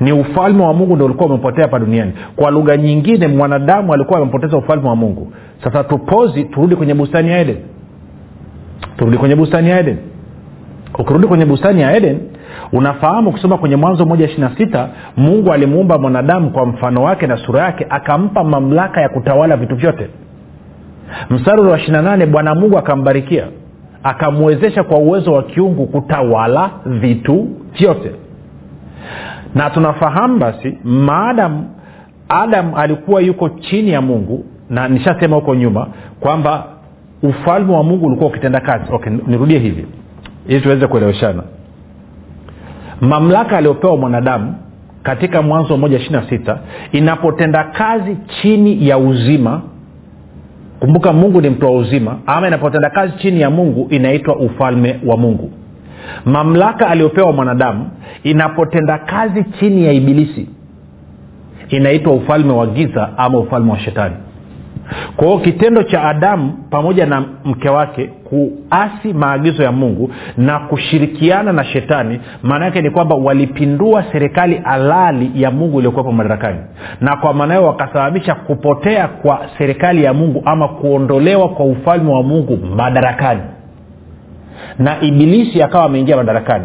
ni 0.00 0.12
ufalme 0.12 0.62
wa 0.64 0.74
mungu 0.74 0.96
ndo 0.96 1.04
ulikuwa 1.04 1.26
umepotea 1.28 1.64
hapa 1.64 1.78
duniani. 1.78 2.12
Kwa 2.36 2.50
lugha 2.50 2.76
nyingine 2.76 3.28
mwanadamu 3.28 3.94
alikuwa 3.94 4.18
amepoteza 4.20 4.56
ufalme 4.56 4.88
wa 4.88 4.96
mungu. 4.96 5.32
Sasa 5.64 5.84
tupozi 5.84 6.44
turudi 6.44 6.76
kwenye 6.76 6.94
bustani 6.94 7.30
ya 7.30 7.38
eden. 7.40 7.56
Turudi 8.96 9.18
kwenye 9.18 9.36
bustani 9.36 9.70
ya 9.70 9.78
eden. 9.80 9.96
Ukirudi 10.98 11.26
kwenye 11.26 11.44
bustani 11.44 11.80
ya 11.82 11.96
eden 11.96 12.18
unafahamu 12.72 13.30
ukisoma 13.30 13.58
kwenye 13.58 13.76
mwanzo 13.76 14.06
moja 14.06 14.24
ishiri 14.24 14.40
na 14.40 14.56
sita 14.56 14.88
mungu 15.16 15.52
alimuumba 15.52 15.98
mwanadamu 15.98 16.50
kwa 16.50 16.66
mfano 16.66 17.02
wake 17.02 17.26
na 17.26 17.36
sura 17.36 17.60
yake 17.62 17.86
akampa 17.90 18.44
mamlaka 18.44 19.00
ya 19.00 19.08
kutawala 19.08 19.56
vitu 19.56 19.76
vyote. 19.76 20.08
Mstari 21.30 21.60
wa 21.62 21.78
ishiri 21.78 22.02
nane 22.02 22.26
bwana 22.26 22.54
mungu 22.54 22.78
akambarikia. 22.78 23.44
Akamwezesha 24.02 24.84
kwa 24.84 24.98
uwezo 24.98 25.32
wa 25.32 25.42
kiungu 25.42 25.86
kutawala 25.86 26.70
vitu 26.86 27.48
vyote 27.78 28.10
na 29.54 29.70
tunafahamu 29.70 30.38
basi 30.38 30.78
maadamu 30.84 31.70
adam 32.28 32.74
alikuwa 32.74 33.20
yuko 33.20 33.48
chini 33.48 33.90
ya 33.90 34.00
mungu 34.00 34.44
na 34.70 34.88
nishasema 34.88 35.36
huko 35.36 35.54
nyuma 35.54 35.86
kwamba 36.20 36.64
ufalme 37.22 37.72
wa 37.72 37.82
mungu 37.82 38.06
ulikuwa 38.06 38.30
ukitenda 38.30 38.60
kazi. 38.60 38.84
Okay, 38.92 39.12
nirudie 39.26 39.58
hivi 39.58 39.86
ili 40.48 40.60
tuweze 40.60 40.86
kueleweshana. 40.86 41.42
Mamlaka 43.00 43.56
aliyopewa 43.56 43.96
mwanadamu 43.96 44.54
katika 45.02 45.42
mwanzo 45.42 45.76
moja 45.76 45.96
ishiri 45.98 46.12
na 46.14 46.28
sita 46.28 46.58
inapotenda 46.92 47.64
kazi 47.64 48.16
chini 48.42 48.88
ya 48.88 48.98
uzima 48.98 49.62
kumbuka 50.80 51.12
mungu 51.12 51.40
ni 51.40 51.50
mtoa 51.50 51.70
uzima 51.70 52.18
ama 52.26 52.48
inapotenda 52.48 52.90
kazi 52.90 53.12
chini 53.18 53.40
ya 53.40 53.50
mungu 53.50 53.86
inaitwa 53.90 54.36
ufalme 54.36 55.00
wa 55.06 55.16
mungu. 55.16 55.50
Mamlaka 56.24 56.88
aliyopewa 56.88 57.32
mwanadamu 57.32 57.90
inapotenda 58.22 58.98
kazi 58.98 59.44
chini 59.44 59.84
ya 59.86 59.92
ibilisi 59.92 60.48
inaitwa 61.68 62.12
ufalme 62.12 62.52
wa 62.52 62.66
giza 62.66 63.08
ama 63.18 63.38
ufalme 63.38 63.72
wa 63.72 63.78
shetani. 63.78 64.14
Kwa 65.16 65.26
hiyo 65.26 65.38
kitendo 65.38 65.82
cha 65.82 66.02
adamu 66.04 66.52
pamoja 66.70 67.06
na 67.06 67.24
mke 67.44 67.68
wake 67.68 68.06
kuasi 68.24 69.12
maagizo 69.12 69.62
ya 69.62 69.72
mungu 69.72 70.10
na 70.36 70.58
kushirikiana 70.58 71.52
na 71.52 71.64
shetani 71.64 72.20
maana 72.42 72.64
yake 72.64 72.82
ni 72.82 72.90
kwamba 72.90 73.14
walipindua 73.14 74.04
serikali 74.12 74.56
halali 74.64 75.30
ya 75.42 75.50
mungu 75.50 75.78
iliyokuwepo 75.78 76.12
madarakani. 76.12 76.58
Na 77.00 77.16
kwa 77.16 77.34
maana 77.34 77.54
hiyo 77.54 77.66
wakasababisha 77.66 78.34
kupotea 78.34 79.08
kwa 79.08 79.40
serikali 79.58 80.04
ya 80.04 80.14
mungu 80.14 80.42
ama 80.44 80.68
kuondolewa 80.68 81.48
kwa 81.48 81.66
ufalme 81.66 82.12
wa 82.12 82.22
mungu 82.22 82.56
madarakani. 82.76 83.40
Na 84.78 85.00
ibilisi 85.00 85.62
akawa 85.62 85.84
ameingia 85.84 86.16
madarakani 86.16 86.64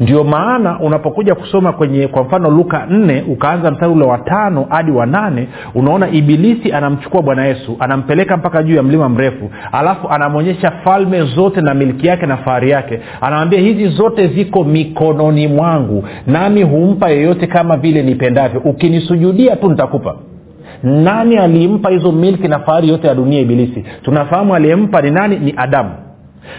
ndio 0.00 0.24
maana 0.24 0.80
unapokuja 0.80 1.34
kusoma 1.34 1.72
kwenye 1.72 2.06
kwa 2.08 2.22
mfano 2.24 2.50
luka 2.50 2.86
nne 2.90 3.24
ukaanza 3.28 3.70
mstari 3.70 3.92
ule 3.92 4.04
wa 4.04 4.18
tano 4.18 4.66
hadi 4.70 4.90
wa 4.90 5.06
nane 5.06 5.48
unaona 5.74 6.08
ibilisi 6.10 6.72
anamchukua 6.72 7.22
bwana 7.22 7.44
yesu 7.46 7.76
anampeleka 7.80 8.36
mpaka 8.36 8.62
juu 8.62 8.74
ya 8.76 8.82
mlima 8.82 9.08
mrefu 9.08 9.50
alafu 9.72 10.08
anamwonyesha 10.08 10.70
falme 10.70 11.22
zote 11.22 11.60
na 11.60 11.74
miliki 11.74 12.06
yake 12.06 12.26
na 12.26 12.36
fahari 12.36 12.70
yake. 12.70 13.00
Anamwambia 13.20 13.60
hizi 13.60 13.88
zote 13.88 14.26
ziko 14.28 14.64
mikononi 14.64 15.48
mwangu 15.48 16.04
nami 16.26 16.62
humpa 16.62 17.10
yeyote 17.10 17.46
kama 17.46 17.76
vile 17.76 18.02
nipendavyo. 18.02 18.60
Ukinisujudia 18.64 19.56
tu 19.56 19.70
nitakupa. 19.70 20.16
Nani 20.82 21.36
alimpa 21.36 21.90
hizo 21.90 22.12
milki 22.12 22.48
na 22.48 22.58
fahari 22.58 22.88
yote 22.88 23.06
ya 23.06 23.14
dunia 23.14 23.40
ibilisi? 23.40 23.84
Tunafahamu 24.02 24.54
aliyempa 24.54 25.02
ni 25.02 25.10
nani? 25.10 25.36
Ni 25.38 25.54
adamu 25.56 25.90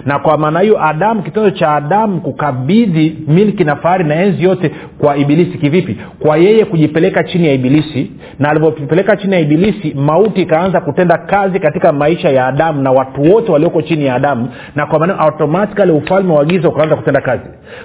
na 0.05 0.19
kwa 0.19 0.37
maana 0.37 0.59
hiyo 0.59 0.83
adamu 0.85 1.21
kitendo 1.23 1.49
cha 1.51 1.73
adamu 1.75 2.21
kukabidhi 2.21 3.17
milki 3.27 3.63
na 3.63 3.75
fahari 3.75 4.03
na 4.03 4.15
enzi 4.15 4.43
yote 4.43 4.71
kwa 4.99 5.17
ibilisi 5.17 5.57
kivipi? 5.57 5.97
Kwa 6.19 6.37
yeye 6.37 6.65
kujipeleka 6.65 7.23
chini 7.23 7.47
ya 7.47 7.53
ibilisi. 7.53 8.11
Na 8.39 8.49
alivyojipeleka 8.49 9.17
chini 9.17 9.33
ya 9.33 9.39
ibilisi 9.39 9.93
mauti 9.93 10.41
ikaanza 10.41 10.81
kutenda 10.81 11.17
kazi 11.17 11.59
katika 11.59 11.91
maisha 11.93 12.29
ya 12.29 12.47
adamu 12.47 12.81
na 12.81 12.91
watu 12.91 13.21
wote 13.33 13.51
walioko 13.51 13.81
chini 13.81 14.05
ya 14.05 14.15
adamu. 14.15 14.49
Na 14.75 14.85
kwa 14.85 14.99
maana 14.99 15.19
automatikali 15.19 15.91
ufalme 15.91 16.33
wa 16.33 16.45
giza 16.45 16.69
ukaanza 16.69 16.95
kutenda 16.95 17.21
kazi. 17.21 17.43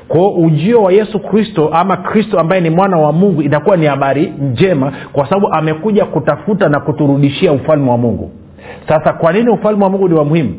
Kwao 0.09 0.29
ujio 0.35 0.83
wa 0.83 0.93
yesu 0.93 1.19
kristo 1.21 1.69
ama 1.73 1.97
kristo 1.97 2.41
ambaye 2.41 2.61
ni 2.63 2.71
mwana 2.71 2.97
wa 2.99 3.13
mungu 3.13 3.43
itakuwa 3.43 3.77
ni 3.77 3.87
habari 3.87 4.33
njema 4.41 4.93
kwa 5.13 5.25
sababu 5.29 5.49
amekuja 5.53 6.05
kutafuta 6.05 6.69
na 6.69 6.81
kuturudishia 6.81 7.53
ufalme 7.53 7.91
wa 7.91 7.99
mungu. 7.99 8.31
Sasa 8.89 9.13
kwa 9.13 9.33
nini 9.33 9.51
ufalme 9.51 9.85
wa 9.85 9.91
mungu 9.91 10.09
ni 10.09 10.15
wa 10.15 10.25
muhimu 10.25 10.55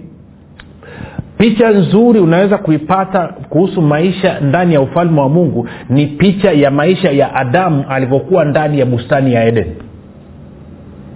picha 1.41 1.69
nzuri 1.69 2.19
unaweza 2.19 2.57
kuipata 2.57 3.27
kuhusu 3.27 3.81
maisha 3.81 4.39
ndani 4.39 4.73
ya 4.73 4.81
ufalme 4.81 5.21
wa 5.21 5.29
mungu 5.29 5.67
ni 5.89 6.07
picha 6.07 6.51
ya 6.51 6.71
maisha 6.71 7.11
ya 7.11 7.35
adamu 7.35 7.85
alivyokuwa 7.89 8.45
ndani 8.45 8.79
ya 8.79 8.85
bustani 8.85 9.33
ya 9.33 9.45
eden. 9.45 9.65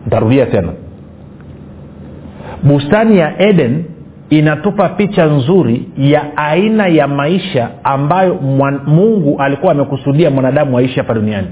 Ntarudia 0.08 0.46
tena. 0.46 0.70
Bustani 2.64 3.18
ya 3.18 3.42
eden 3.42 3.84
inatupa 4.30 4.90
picha 4.90 5.26
nzuri 5.26 5.90
ya 5.98 6.38
aina 6.38 6.88
ya 6.88 7.08
maisha 7.08 7.70
ambayo 7.84 8.36
mungu 8.88 9.42
alikuwa 9.42 9.72
amekusudia 9.72 10.32
mwanadamu 10.32 10.78
aishi 10.78 11.00
hapa 11.00 11.14
duniani 11.14 11.48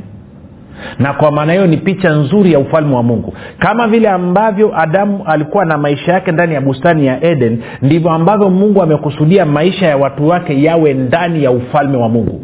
na 0.99 1.13
kwa 1.13 1.31
maana 1.31 1.53
hiyo 1.53 1.67
ni 1.67 1.77
picha 1.77 2.09
nzuri 2.09 2.53
ya 2.53 2.59
ufalme 2.59 2.95
wa 2.95 3.03
mungu. 3.03 3.33
Kama 3.59 3.87
vile 3.87 4.09
ambavyo 4.09 4.71
adamu 4.81 5.23
alikuwa 5.25 5.65
na 5.65 5.77
maisha 5.77 6.13
yake 6.13 6.31
ndani 6.31 6.53
ya 6.53 6.61
bustani 6.61 7.05
ya 7.05 7.23
eden 7.23 7.61
ndivyo 7.81 8.11
ambavyo 8.11 8.49
mungu 8.49 8.81
amekusudia 8.81 9.45
maisha 9.45 9.87
ya 9.87 9.97
watu 9.97 10.27
wake 10.27 10.63
yawe 10.63 10.93
ndani 10.93 11.43
ya 11.43 11.51
ufalme 11.51 11.97
wa 11.97 12.09
mungu. 12.09 12.41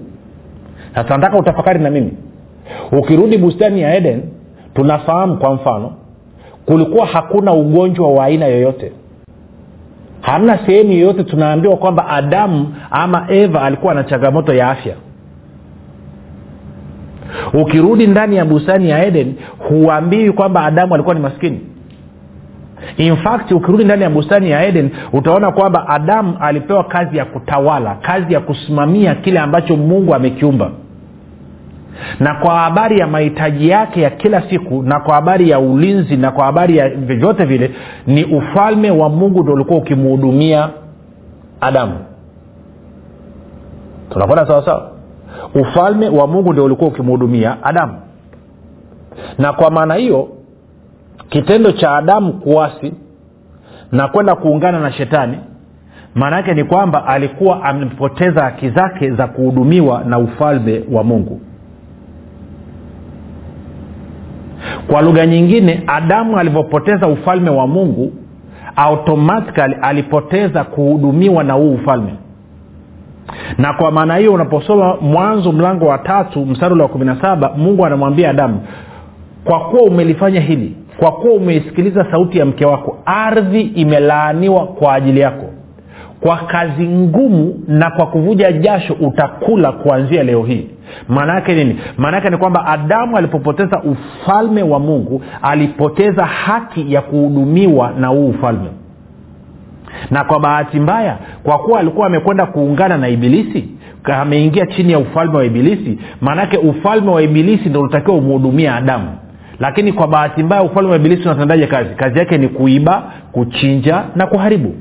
Sasa 0.95 1.17
nataka 1.17 1.37
utafakari 1.37 1.79
na 1.79 1.89
mimi. 1.89 2.13
Ukirudi 2.91 3.37
bustani 3.37 3.81
ya 3.81 3.95
eden 3.95 4.21
tunafahamu 4.73 5.37
kwa 5.37 5.53
mfano 5.53 5.91
kulikuwa 6.65 7.05
hakuna 7.05 7.53
ugonjwa 7.53 8.11
wa 8.11 8.25
aina 8.25 8.45
yoyote. 8.47 8.91
Hamna 10.21 10.59
sehemu 10.65 10.91
yoyote 10.91 11.23
tunaambiwa 11.23 11.77
kwamba 11.77 12.07
adamu 12.07 12.75
ama 12.91 13.25
eva 13.29 13.61
alikuwa 13.61 13.93
na 13.93 14.03
changamoto 14.03 14.53
ya 14.53 14.69
afya 14.69 14.93
ukirudi 17.53 18.07
ndani 18.07 18.35
ya 18.35 18.45
bustani 18.45 18.89
ya 18.89 19.05
eden 19.05 19.35
huambiwi 19.69 20.31
kwamba 20.31 20.63
adamu 20.65 20.93
alikuwa 20.93 21.15
ni 21.15 21.21
maskini. 21.21 21.59
In 22.97 23.15
fact 23.15 23.51
ukirudi 23.51 23.83
ndani 23.83 24.03
ya 24.03 24.09
bustani 24.09 24.49
ya 24.51 24.65
eden 24.65 24.89
utaona 25.13 25.51
kwamba 25.51 25.87
adamu 25.87 26.37
alipewa 26.41 26.83
kazi 26.83 27.17
ya 27.17 27.25
kutawala 27.25 27.95
kazi 27.95 28.33
ya 28.33 28.39
kusimamia 28.39 29.15
kile 29.15 29.39
ambacho 29.39 29.77
mungu 29.77 30.15
amekiumba. 30.15 30.71
Na 32.19 32.33
kwa 32.35 32.59
habari 32.59 32.99
ya 32.99 33.07
mahitaji 33.07 33.69
yake 33.69 34.01
ya 34.01 34.09
kila 34.09 34.41
siku 34.49 34.83
na 34.83 34.99
kwa 34.99 35.15
habari 35.15 35.49
ya 35.49 35.59
ulinzi 35.59 36.17
na 36.17 36.31
kwa 36.31 36.45
habari 36.45 36.77
ya 36.77 36.89
vyovyote 36.89 37.45
vile 37.45 37.71
ni 38.07 38.23
ufalme 38.25 38.91
wa 38.91 39.09
mungu 39.09 39.43
ndo 39.43 39.53
ulikuwa 39.53 39.79
ukimuhudumia 39.79 40.69
adamu. 41.61 41.93
Tunakwenda 44.09 44.47
sawasawa 44.47 44.91
ufalme 45.55 46.09
wa 46.09 46.27
mungu 46.27 46.51
ndio 46.51 46.65
ulikuwa 46.65 46.89
ukimhudumia 46.89 47.63
adamu. 47.63 47.93
Na 49.37 49.53
kwa 49.53 49.71
maana 49.71 49.93
hiyo 49.95 50.27
kitendo 51.29 51.71
cha 51.71 51.95
adamu 51.95 52.33
kuasi 52.33 52.93
na 53.91 54.07
kwenda 54.07 54.35
kuungana 54.35 54.79
na 54.79 54.91
shetani 54.91 55.37
maana 56.15 56.35
yake 56.35 56.53
ni 56.53 56.63
kwamba 56.63 57.05
alikuwa 57.07 57.63
amepoteza 57.63 58.43
haki 58.43 58.69
zake 58.69 59.11
za 59.11 59.27
kuhudumiwa 59.27 60.03
na 60.03 60.19
ufalme 60.19 60.83
wa 60.91 61.03
mungu. 61.03 61.41
Kwa 64.87 65.01
lugha 65.01 65.25
nyingine 65.25 65.83
adamu 65.87 66.37
alivyopoteza 66.39 67.07
ufalme 67.07 67.49
wa 67.49 67.67
mungu 67.67 68.13
automatikali 68.75 69.75
alipoteza 69.81 70.63
kuhudumiwa 70.63 71.43
na 71.43 71.53
huu 71.53 71.73
ufalme 71.73 72.13
na 73.57 73.73
kwa 73.73 73.91
maana 73.91 74.15
hiyo 74.15 74.33
unaposoma 74.33 74.95
mwanzo 75.01 75.51
mlango 75.51 75.85
wa 75.85 75.97
tatu 75.97 76.45
mstari 76.45 76.81
wa 76.81 76.87
kumi 76.87 77.05
na 77.05 77.21
saba 77.21 77.51
mungu 77.57 77.85
anamwambia 77.85 78.29
adamu 78.29 78.61
kwa 79.43 79.59
kuwa 79.59 79.81
umelifanya 79.83 80.39
hili 80.41 80.75
kwa 80.99 81.11
kuwa 81.11 81.33
umeisikiliza 81.33 82.05
sauti 82.11 82.37
ya 82.39 82.45
mke 82.45 82.65
wako 82.65 82.97
ardhi 83.05 83.61
imelaaniwa 83.61 84.65
kwa 84.67 84.93
ajili 84.93 85.19
yako. 85.19 85.45
Kwa 86.21 86.37
kazi 86.37 86.87
ngumu 86.87 87.59
na 87.67 87.91
kwa 87.91 88.05
kuvuja 88.07 88.51
jasho 88.51 88.93
utakula 88.93 89.71
kuanzia 89.71 90.23
leo 90.23 90.43
hii. 90.43 90.67
Maana 91.07 91.33
yake 91.35 91.55
nini? 91.55 91.79
Maana 91.97 92.17
yake 92.17 92.29
ni 92.29 92.37
kwamba 92.37 92.65
adamu 92.65 93.17
alipopoteza 93.17 93.81
ufalme 93.83 94.63
wa 94.63 94.79
mungu 94.79 95.21
alipoteza 95.41 96.25
haki 96.25 96.93
ya 96.93 97.01
kuhudumiwa 97.01 97.91
na 97.99 98.07
huu 98.07 98.27
ufalme 98.29 98.69
na 100.11 100.23
kwa 100.23 100.39
bahati 100.39 100.79
mbaya 100.79 101.17
kwa 101.43 101.57
kuwa 101.59 101.79
alikuwa 101.79 102.07
amekwenda 102.07 102.45
kuungana 102.45 102.97
na 102.97 103.09
ibilisi 103.09 103.69
ameingia 104.03 104.65
chini 104.65 104.91
ya 104.91 104.99
ufalme 104.99 105.37
wa 105.37 105.45
ibilisi 105.45 105.99
maanake 106.21 106.57
ufalme 106.57 107.11
wa 107.11 107.21
ibilisi 107.21 107.69
ndo 107.69 107.79
unatakiwa 107.81 108.17
umhudumia 108.17 108.75
adamu. 108.75 109.09
Lakini 109.59 109.93
kwa 109.93 110.07
bahati 110.07 110.43
mbaya 110.43 110.63
ufalme 110.63 110.89
wa 110.89 110.95
ibilisi 110.95 111.21
unatendaje 111.23 111.67
kazi? 111.67 111.89
Kazi 111.95 112.19
yake 112.19 112.37
ni 112.37 112.47
kuiba 112.47 113.11
kuchinja 113.31 114.03
na 114.15 114.27
kuharibu. 114.27 114.75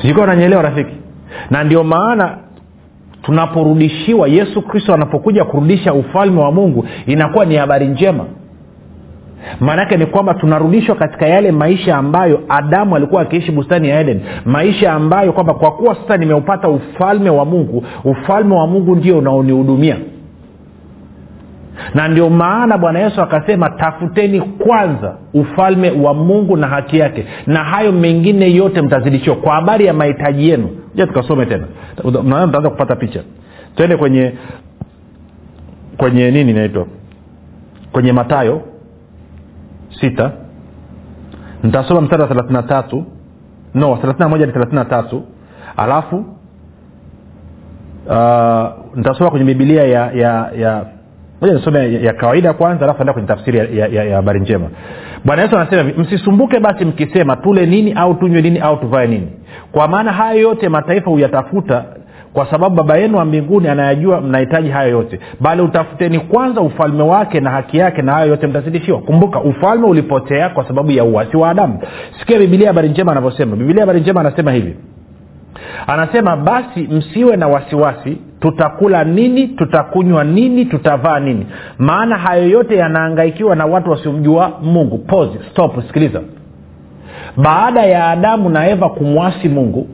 Sijukiwa 0.00 0.24
unanyelewa 0.24 0.62
rafiki. 0.62 0.94
Na 1.50 1.64
ndio 1.64 1.84
maana 1.84 2.38
tunaporudishiwa 3.22 4.28
yesu 4.28 4.62
kristo 4.62 4.94
anapokuja 4.94 5.44
kurudisha 5.44 5.94
ufalme 5.94 6.40
wa 6.40 6.52
mungu 6.52 6.86
inakuwa 7.06 7.44
ni 7.44 7.56
habari 7.56 7.86
njema 7.86 8.24
maanaake 9.60 9.96
ni 9.96 10.06
kwamba 10.06 10.34
tunarudishwa 10.34 10.96
katika 10.96 11.26
yale 11.26 11.52
maisha 11.52 11.96
ambayo 11.96 12.40
adamu 12.48 12.96
alikuwa 12.96 13.22
akiishi 13.22 13.52
bustani 13.52 13.88
ya 13.88 14.00
eden. 14.00 14.20
Maisha 14.44 14.92
ambayo 14.92 15.32
kwamba 15.32 15.54
kwa 15.54 15.70
kuwa 15.72 15.94
sasa 15.94 16.16
nimeupata 16.16 16.68
ufalme 16.68 17.30
wa 17.30 17.44
mungu 17.44 17.84
ufalme 18.04 18.54
wa 18.54 18.66
mungu 18.66 18.96
ndio 18.96 19.18
unaonihudumia. 19.18 19.96
Na 21.94 22.08
ndio 22.08 22.30
maana 22.30 22.78
bwana 22.78 22.98
yesu 22.98 23.22
akasema 23.22 23.70
tafuteni 23.70 24.40
kwanza 24.40 25.16
ufalme 25.34 25.90
wa 25.90 26.14
mungu 26.14 26.56
na 26.56 26.66
haki 26.66 26.98
yake 26.98 27.26
na 27.46 27.64
hayo 27.64 27.92
mengine 27.92 28.54
yote 28.54 28.82
mtazidishiwa 28.82 29.36
kwa 29.36 29.54
habari 29.54 29.86
ya 29.86 29.94
mahitaji 29.94 30.48
yenu. 30.48 30.68
Ja 30.94 31.06
tukasome 31.06 31.46
tena. 31.46 31.64
Mtaanza 32.24 32.70
kupata 32.70 32.96
picha. 32.96 33.20
Twende 33.76 33.96
kwenye 33.96 34.32
kwenye 35.96 36.30
nini 36.30 36.50
inaitwa? 36.50 36.86
Kwenye 37.92 38.12
matayo 38.12 38.62
sita. 40.00 40.30
Nitasoma 41.62 42.00
mstari 42.00 42.22
wa 42.22 42.28
thelathina 42.28 42.62
tatu. 42.62 43.04
No 43.74 43.96
thelathina 43.96 44.28
moja 44.28 44.46
ni 44.46 44.52
alafu 45.76 46.16
uh, 46.16 46.24
nitasoma 48.96 49.30
kwenye 49.30 49.44
bibilia 49.44 49.84
ya 49.84 50.12
ya 50.12 50.50
ya 50.56 50.86
moja 51.40 51.54
nisome 51.54 51.92
ya, 51.92 52.00
ya 52.00 52.12
kawaida 52.12 52.52
kwanza 52.52 52.84
alafu 52.84 53.00
enda 53.00 53.12
kwenye 53.12 53.28
tafsiri 53.28 53.78
ya 53.78 54.16
habari 54.16 54.40
njema. 54.40 54.66
Bwana 55.24 55.42
yesu 55.42 55.56
anasema 55.56 55.84
msisumbuke 55.96 56.60
basi 56.60 56.84
mkisema 56.84 57.36
tule 57.36 57.66
nini 57.66 57.92
au 57.92 58.14
tunywe 58.14 58.42
nini 58.42 58.58
au 58.58 58.76
tuvae 58.76 59.06
nini? 59.06 59.28
Kwa 59.72 59.88
maana 59.88 60.12
hayo 60.12 60.40
yote 60.40 60.68
mataifa 60.68 61.10
huyatafuta 61.10 61.84
kwa 62.34 62.46
sababu 62.50 62.76
baba 62.76 62.96
yenu 62.96 63.18
wa 63.18 63.24
mbinguni 63.24 63.68
anayajua 63.68 64.20
mnahitaji 64.20 64.68
hayo 64.70 64.90
yote. 64.90 65.20
Bali 65.40 65.62
utafuteni 65.62 66.20
kwanza 66.20 66.60
ufalme 66.60 67.02
wake 67.02 67.40
na 67.40 67.50
haki 67.50 67.78
yake 67.78 68.02
na 68.02 68.12
hayo 68.12 68.30
yote 68.30 68.46
mtazidishiwa. 68.46 68.98
Kumbuka 69.00 69.40
ufalme 69.40 69.86
ulipotea 69.86 70.48
kwa 70.48 70.68
sababu 70.68 70.90
ya 70.90 71.04
uwasi 71.04 71.36
wa 71.36 71.50
adamu. 71.50 71.78
Sikia 72.20 72.38
bibilia 72.38 72.66
habari 72.68 72.88
njema 72.88 73.12
anavyosema. 73.12 73.56
Bibilia 73.56 73.82
habari 73.82 74.00
njema 74.00 74.20
anasema 74.20 74.52
hivi. 74.52 74.76
Anasema 75.86 76.36
basi 76.36 76.80
msiwe 76.80 77.36
na 77.36 77.48
wasiwasi 77.48 78.18
tutakula 78.40 79.04
nini 79.04 79.48
tutakunywa 79.48 80.24
nini 80.24 80.64
tutavaa 80.64 81.20
nini. 81.20 81.46
Maana 81.78 82.16
hayo 82.18 82.48
yote 82.48 82.76
yanaangaikiwa 82.76 83.56
na 83.56 83.66
watu 83.66 83.90
wasiomjua 83.90 84.52
mungu. 84.62 84.98
Pause. 84.98 85.38
Stop. 85.50 85.86
Sikiliza. 85.86 86.20
Baada 87.36 87.82
ya 87.82 88.08
adamu 88.10 88.48
na 88.50 88.68
eva 88.70 88.88
kumwasi 88.88 89.48
mungu 89.48 89.88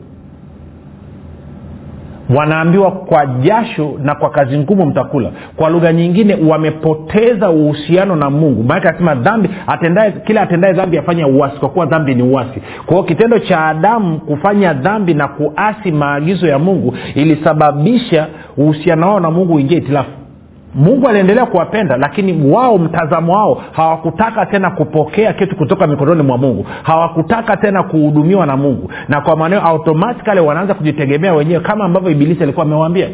wanaambiwa 2.37 2.91
kwa 2.91 3.25
jasho 3.25 3.91
na 4.03 4.15
kwa 4.15 4.29
kazi 4.29 4.57
ngumu 4.57 4.85
mtakula. 4.85 5.31
Kwa 5.55 5.69
lugha 5.69 5.93
nyingine 5.93 6.37
wamepoteza 6.49 7.49
uhusiano 7.49 8.15
na 8.15 8.29
mungu. 8.29 8.63
Maanake 8.63 8.87
anasema 8.87 9.15
dhambi 9.15 9.49
atendaye 9.67 10.11
kila 10.11 10.41
atendaye 10.41 10.73
dhambi 10.73 10.97
afanya 10.97 11.27
uasi 11.27 11.57
kwa 11.59 11.69
kuwa 11.69 11.85
dhambi 11.85 12.15
ni 12.15 12.23
uasi. 12.23 12.61
Kwa 12.85 12.93
hiyo 12.95 13.03
kitendo 13.03 13.39
cha 13.39 13.65
adamu 13.65 14.19
kufanya 14.19 14.73
dhambi 14.73 15.13
na 15.13 15.27
kuasi 15.27 15.91
maagizo 15.91 16.47
ya 16.47 16.59
mungu 16.59 16.93
ilisababisha 17.15 18.27
uhusiano 18.57 19.07
wao 19.07 19.19
na 19.19 19.31
mungu 19.31 19.53
uingie 19.53 19.77
itilafu 19.77 20.09
mungu 20.75 21.07
aliendelea 21.07 21.45
kuwapenda 21.45 21.97
lakini 21.97 22.51
wao 22.51 22.77
mtazamo 22.77 23.33
wao 23.33 23.61
hawakutaka 23.71 24.45
tena 24.45 24.69
kupokea 24.71 25.33
kitu 25.33 25.55
kutoka 25.55 25.87
mikononi 25.87 26.23
mwa 26.23 26.37
mungu. 26.37 26.65
Hawakutaka 26.83 27.57
tena 27.57 27.83
kuhudumiwa 27.83 28.45
na 28.45 28.57
mungu. 28.57 28.91
Na 29.09 29.21
kwa 29.21 29.35
maanao 29.35 29.61
automatikali 29.61 30.39
wanaanza 30.41 30.73
kujitegemea 30.73 31.33
wenyewe 31.33 31.59
kama 31.59 31.85
ambavyo 31.85 32.11
ibilisi 32.11 32.43
alikuwa 32.43 32.65
amewaambia 32.65 33.07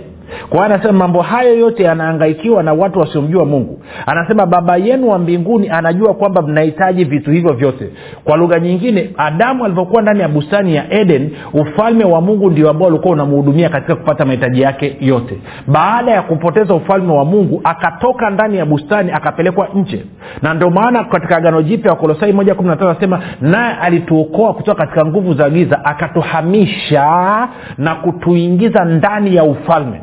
kwa 0.50 0.58
hiyo 0.60 0.64
anasema 0.76 0.94
mambo 0.94 1.22
hayo 1.22 1.60
yote 1.60 1.84
yanaangaikiwa 1.84 2.64
na 2.64 2.74
watu 2.74 3.00
wasiomjua 3.00 3.46
mungu. 3.46 3.82
Anasema 4.06 4.46
baba 4.46 4.78
yenu 4.78 5.10
wa 5.10 5.20
mbinguni 5.20 5.70
anajua 5.70 6.14
kwamba 6.14 6.42
mnahitaji 6.42 7.04
vitu 7.04 7.32
hivyo 7.32 7.54
vyote. 7.54 7.90
Kwa 8.24 8.38
lugha 8.38 8.60
nyingine 8.60 9.10
adamu 9.18 9.66
alivyokuwa 9.66 10.02
ndani 10.02 10.20
ya 10.20 10.28
bustani 10.28 10.76
ya 10.76 10.94
eden 10.94 11.32
ufalme 11.54 12.06
wa 12.06 12.22
mungu 12.22 12.50
ndio 12.50 12.70
ambao 12.70 12.88
ulikuwa 12.88 13.14
unamhudumia 13.14 13.70
katika 13.70 13.96
kupata 13.96 14.26
mahitaji 14.26 14.62
yake 14.62 14.98
yote. 15.00 15.38
Baada 15.68 16.12
ya 16.12 16.22
kupoteza 16.22 16.74
ufalme 16.74 17.14
wa 17.14 17.26
mungu 17.26 17.62
akatoka 17.64 18.30
ndani 18.30 18.58
ya 18.58 18.66
bustani 18.66 19.12
akapelekwa 19.12 19.68
nje. 19.76 20.06
Na 20.42 20.54
ndio 20.54 20.70
maana 20.70 21.04
katika 21.04 21.38
agano 21.38 21.62
jipya 21.62 21.92
wakolosai 21.92 22.34
moja 22.34 22.56
kumi 22.56 22.70
na 22.70 22.80
anasema 22.82 23.20
naye 23.42 23.76
alituokoa 23.82 24.54
kutoka 24.54 24.86
katika 24.86 25.06
nguvu 25.06 25.34
za 25.34 25.50
giza 25.50 25.86
akatuhamisha 25.86 27.48
na 27.78 27.96
kutuingiza 27.96 28.86
ndani 28.86 29.36
ya 29.36 29.44
ufalme 29.44 30.02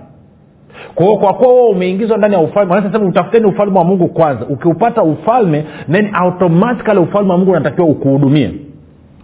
kwa 0.95 1.07
hiyo 1.07 1.19
kwa 1.19 1.35
kuwa 1.35 1.53
wewe 1.55 1.69
umeingizwa 1.69 2.19
ndani 2.19 2.35
ya 2.35 2.41
ufalme 2.41 2.75
anasema 2.75 3.05
utafuteni 3.05 3.47
ufalme 3.47 3.79
wa 3.79 3.85
mungu 3.85 4.09
kwanza. 4.09 4.47
Ukiupata 4.47 5.03
ufalme 5.03 5.65
then 5.93 6.11
automatically 6.15 6.99
ufalme 6.99 7.31
wa 7.33 7.39
mungu 7.39 7.51
unatakiwa 7.51 7.87
ukuhudumie. 7.87 8.53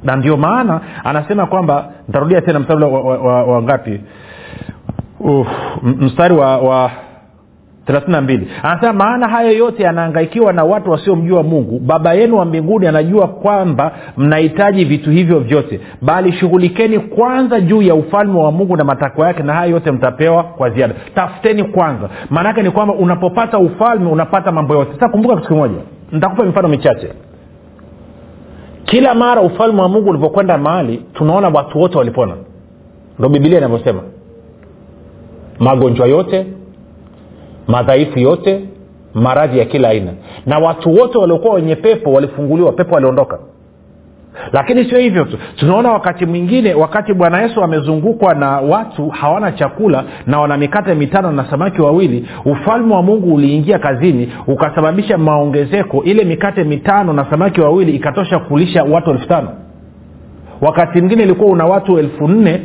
Na 0.04 0.16
ndio 0.16 0.36
maana 0.36 0.80
anasema 1.04 1.46
kwamba 1.46 1.88
ntarudia 2.08 2.40
tena 2.40 2.60
mstari 2.60 2.82
wa, 2.84 2.88
wa, 3.00 3.18
wa, 3.18 3.44
wa 3.44 3.62
ngapi? 3.62 4.00
Mstari 5.82 6.34
wa, 6.34 6.58
wa 6.58 6.90
32 7.92 8.40
anasema 8.62 8.92
maana 8.92 9.28
hayo 9.28 9.52
yote 9.52 9.82
yanaangaikiwa 9.82 10.52
na 10.52 10.64
watu 10.64 10.90
wasiomjua 10.90 11.42
mungu. 11.42 11.78
Baba 11.78 12.12
yenu 12.14 12.36
wa 12.38 12.44
mbinguni 12.44 12.86
anajua 12.86 13.28
kwamba 13.28 13.92
mnahitaji 14.16 14.84
vitu 14.84 15.10
hivyo 15.10 15.38
vyote. 15.40 15.80
Bali 16.02 16.32
shughulikeni 16.32 16.98
kwanza 16.98 17.60
juu 17.60 17.82
ya 17.82 17.94
ufalme 17.94 18.38
wa 18.38 18.52
mungu 18.52 18.76
na 18.76 18.84
matakwa 18.84 19.26
yake 19.26 19.42
na 19.42 19.52
hayo 19.54 19.70
yote 19.72 19.90
mtapewa 19.92 20.42
kwa 20.42 20.70
ziada. 20.70 20.94
Tafuteni 21.14 21.64
kwanza. 21.64 22.08
Maanaake 22.30 22.62
ni 22.62 22.70
kwamba 22.70 22.94
unapopata 22.94 23.58
ufalme 23.58 24.10
unapata 24.10 24.52
mambo 24.52 24.74
yote. 24.74 24.92
Sasa 24.94 25.08
kumbuka 25.08 25.36
kitu 25.36 25.48
kimoja. 25.48 25.74
Nitakupa 26.12 26.44
mifano 26.44 26.68
michache. 26.68 27.08
Kila 28.84 29.14
mara 29.14 29.40
ufalme 29.40 29.82
wa 29.82 29.88
mungu 29.88 30.10
ulipokwenda 30.10 30.58
mahali 30.58 31.04
tunaona 31.14 31.48
watu 31.48 31.78
wote 31.80 31.98
walipona. 31.98 32.34
Ndo 33.18 33.28
bibilia 33.28 33.58
inavyosema. 33.58 34.00
Magonjwa 35.58 36.06
yote 36.06 36.46
madhaifu 37.68 38.18
yote 38.18 38.60
maradhi 39.14 39.58
ya 39.58 39.64
kila 39.64 39.88
aina. 39.88 40.12
Na 40.46 40.58
watu 40.58 40.94
wote 40.94 41.18
waliokuwa 41.18 41.54
wenye 41.54 41.76
pepo 41.76 42.12
walifunguliwa 42.12 42.72
pepo 42.72 42.94
waliondoka 42.94 43.38
lakini 44.52 44.84
sio 44.84 44.98
hivyo 44.98 45.24
tu. 45.24 45.38
Tunaona 45.56 45.92
wakati 45.92 46.26
mwingine 46.26 46.74
wakati 46.74 47.14
bwana 47.14 47.42
yesu 47.42 47.62
amezungukwa 47.62 48.34
na 48.34 48.60
watu 48.60 49.08
hawana 49.08 49.52
chakula 49.52 50.04
na 50.26 50.40
wana 50.40 50.56
mikate 50.56 50.94
mitano 50.94 51.32
na 51.32 51.50
samaki 51.50 51.82
wawili 51.82 52.28
ufalme 52.44 52.94
wa 52.94 53.02
mungu 53.02 53.34
uliingia 53.34 53.78
kazini 53.78 54.32
ukasababisha 54.46 55.18
maongezeko. 55.18 56.02
Ile 56.04 56.24
mikate 56.24 56.64
mitano 56.64 57.12
na 57.12 57.30
samaki 57.30 57.60
wawili 57.60 57.92
ikatosha 57.96 58.38
kulisha 58.38 58.84
watu 58.84 59.10
elfu 59.10 59.28
tano. 59.28 59.48
Wakati 60.60 60.98
mwingine 60.98 61.22
ilikuwa 61.22 61.50
una 61.52 61.66
watu 61.66 61.98
elfu 61.98 62.28
nne 62.28 62.60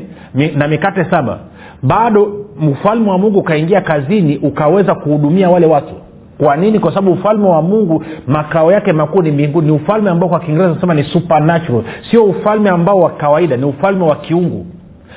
na 0.56 0.68
mikate 0.68 1.06
saba 1.12 1.40
bado 1.88 2.46
ufalme 2.72 3.10
wa 3.10 3.18
mungu 3.18 3.40
ukaingia 3.40 3.82
kazini 3.82 4.38
ukaweza 4.38 4.96
kuhudumia 4.96 5.50
wale 5.50 5.66
watu. 5.66 5.94
Kwa 6.38 6.56
nini? 6.56 6.80
Kwa 6.80 6.92
sababu 6.94 7.12
ufalme 7.12 7.48
wa 7.48 7.62
mungu 7.62 8.04
makao 8.28 8.72
yake 8.72 8.94
makuu 8.94 9.22
ni 9.22 9.32
mbinguni 9.32 9.68
ni 9.68 9.74
ufalme 9.74 10.10
ambao 10.10 10.30
kwa 10.30 10.40
kiingereza 10.40 10.74
nasema 10.74 10.94
ni 10.94 11.04
supernatural. 11.04 11.84
Sio 12.12 12.24
ufalme 12.24 12.70
ambao 12.70 13.00
wa 13.00 13.10
kawaida 13.10 13.58
ni 13.58 13.66
ufalme 13.66 14.04
wa 14.06 14.16
kiungu. 14.16 14.66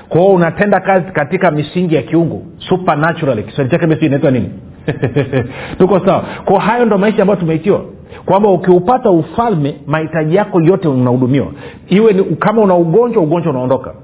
Kwa 0.08 0.24
unatenda 0.26 0.80
kazi 0.80 1.12
katika 1.12 1.50
misingi 1.50 1.94
ya 1.94 2.02
kiungu 2.02 2.42
supernatural 2.58 3.42
kiswahili 3.42 3.70
chake 3.70 3.86
basi 3.86 4.06
inaitwa 4.06 4.30
nini. 4.30 4.50
Tuko 5.78 6.00
sawa. 6.06 6.24
Kwa 6.44 6.60
hayo 6.60 6.84
ndo 6.84 6.98
maisha 6.98 7.22
ambayo 7.22 7.40
tumeitiwa. 7.40 7.80
Kwamba 8.24 8.50
ukiupata 8.50 9.10
ufalme 9.10 9.76
mahitaji 9.86 10.36
yako 10.36 10.60
yote 10.60 10.88
unahudumiwa. 10.88 11.46
Iwe 11.88 12.12
ni, 12.12 12.24
kama 12.24 12.62
una 12.62 12.74
ugonjwa 12.74 13.22
ugonjwa 13.22 13.52
unaondoka 13.52 13.94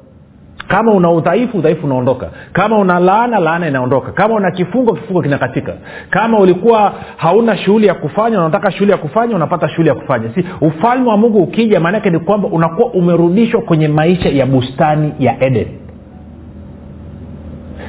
kama 0.68 0.92
una 0.92 1.11
udhaifu 1.11 1.59
udhaifu 1.59 1.87
unaondoka. 1.87 2.31
Kama 2.53 2.79
una 2.79 2.98
laana 3.00 3.38
laana 3.38 3.68
inaondoka. 3.68 4.12
Kama 4.12 4.35
una 4.35 4.50
kifungo 4.50 4.94
kifungo 4.94 5.22
kinakatika. 5.22 5.72
Kama 6.11 6.38
ulikuwa 6.38 6.92
hauna 7.16 7.57
shughuli 7.57 7.87
ya 7.87 7.94
kufanya 7.94 8.40
unataka 8.40 8.70
shughuli 8.72 8.90
ya 8.90 8.96
kufanya 8.96 9.37
unapata 9.37 9.68
shughuli 9.68 9.88
ya 9.88 9.94
kufanya. 9.94 10.29
Si 10.35 10.44
ufalme 10.61 11.09
wa 11.11 11.16
mungu 11.16 11.38
ukija 11.38 11.81
maanaake 11.81 12.11
ni 12.11 12.18
kwamba 12.18 12.48
unakuwa 12.48 12.88
umerudishwa 12.88 13.61
kwenye 13.62 13.88
maisha 13.88 14.29
ya 14.29 14.46
bustani 14.46 15.12
ya 15.18 15.44
eden. 15.44 15.66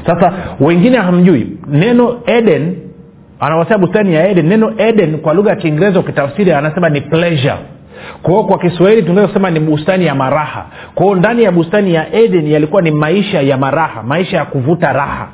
Sasa 0.06 0.34
wengine 0.60 0.98
hamjui 0.98 1.58
neno 1.68 2.18
eden 2.26 2.76
anawasema 3.40 3.78
bustani 3.78 4.14
ya 4.14 4.30
eden 4.30 4.46
neno 4.48 4.74
eden 4.78 5.18
kwa 5.18 5.34
lugha 5.34 5.50
ya 5.50 5.56
kiingereza 5.56 6.00
ukitafsiri 6.00 6.52
anasema 6.54 6.90
ni 6.90 7.02
pleasure 7.02 7.56
kwao 8.22 8.44
kwa 8.44 8.60
kiswahili 8.60 9.02
tunaweza 9.04 9.28
kusema 9.28 9.50
ni 9.52 9.60
bustani 9.60 10.06
ya 10.06 10.16
maraha. 10.16 10.66
Kwao 10.96 11.16
ndani 11.16 11.44
ya 11.44 11.52
bustani 11.52 11.94
ya 11.94 12.14
eden 12.14 12.48
yalikuwa 12.48 12.82
ni 12.82 12.92
maisha 12.92 13.42
ya 13.42 13.58
maraha 13.58 14.04
maisha 14.04 14.38
ya 14.38 14.46
kuvuta 14.46 14.94
raha. 14.94 15.28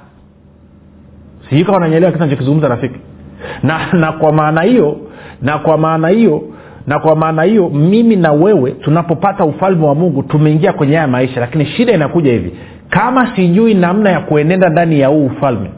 Sijui 1.49 1.65
kama 1.65 1.79
nanyelewa 1.79 2.11
kitu 2.11 2.23
nachokizungumza 2.23 2.67
rafiki. 2.67 2.99
Na 3.63 3.93
na 3.93 4.11
kwa 4.11 4.33
maana 4.33 4.61
hiyo 4.61 4.97
na 5.41 5.57
kwa 5.57 5.77
maana 5.77 6.07
hiyo 6.07 6.41
na 6.87 6.99
kwa 6.99 7.15
maana 7.15 7.43
hiyo 7.43 7.69
mimi 7.69 8.15
na 8.15 8.31
wewe 8.31 8.71
tunapopata 8.71 9.45
ufalme 9.45 9.85
wa 9.85 9.95
mungu 9.95 10.23
tumeingia 10.23 10.73
kwenye 10.73 10.95
haya 10.95 11.07
maisha. 11.07 11.39
Lakini 11.39 11.65
shida 11.65 11.93
inakuja 11.93 12.31
hivi. 12.31 12.53
Kama 12.89 13.35
sijui 13.35 13.73
namna 13.73 14.09
ya 14.09 14.19
kuenenda 14.19 14.69
ndani 14.69 14.99
ya 14.99 15.07
huu 15.07 15.25
ufalme 15.25 15.69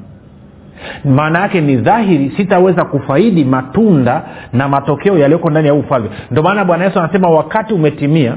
maana 1.05 1.39
yake 1.39 1.61
ni 1.61 1.75
dhahiri 1.75 2.33
sitaweza 2.37 2.85
kufaidi 2.85 3.43
matunda 3.43 4.21
na 4.53 4.67
matokeo 4.69 5.17
yaliyoko 5.17 5.49
ndani 5.49 5.67
ya 5.67 5.73
ufalme. 5.73 6.09
Ndio 6.31 6.43
maana 6.43 6.65
bwana 6.65 6.85
yesu 6.85 6.99
anasema 6.99 7.29
wakati 7.29 7.73
umetimia 7.73 8.35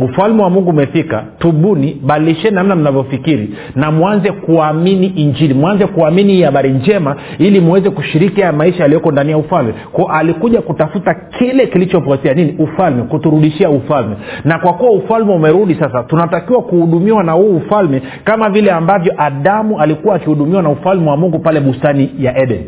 ufalme 0.00 0.42
wa 0.42 0.50
mungu 0.50 0.70
umefika 0.70 1.24
tubuni 1.38 2.00
badilisheni 2.06 2.56
namna 2.56 2.76
mnavyofikiri 2.76 3.54
na 3.74 3.90
mwanze 3.90 4.32
kuamini 4.32 5.06
injili 5.06 5.54
mwanze 5.54 5.86
kuamini 5.86 6.32
hii 6.32 6.42
habari 6.42 6.70
njema 6.70 7.16
ili 7.38 7.60
muweze 7.60 7.90
kushiriki 7.90 8.40
haya 8.40 8.52
maisha 8.52 8.82
yaliyoko 8.82 9.12
ndani 9.12 9.30
ya 9.30 9.38
ufalme. 9.38 9.72
Ko 9.92 10.04
alikuja 10.12 10.60
kutafuta 10.62 11.14
kile 11.14 11.66
kilichopotea 11.66 12.34
nini? 12.34 12.54
Ufalme 12.58 13.02
kuturudishia 13.02 13.70
ufalme. 13.70 14.16
Na 14.44 14.58
kwa 14.58 14.72
kuwa 14.72 14.90
ufalme 14.90 15.32
umerudi 15.32 15.74
sasa 15.74 16.02
tunatakiwa 16.02 16.62
kuhudumiwa 16.62 17.24
na 17.24 17.32
huu 17.32 17.56
ufalme 17.56 18.02
kama 18.24 18.50
vile 18.50 18.70
ambavyo 18.70 19.14
adamu 19.18 19.80
alikuwa 19.80 20.14
akihudumiwa 20.14 20.62
na 20.62 20.70
ufalme 20.70 21.10
wa 21.10 21.16
mungu 21.16 21.38
pale 21.38 21.60
bustani 21.60 22.10
ya 22.18 22.42
eden. 22.42 22.64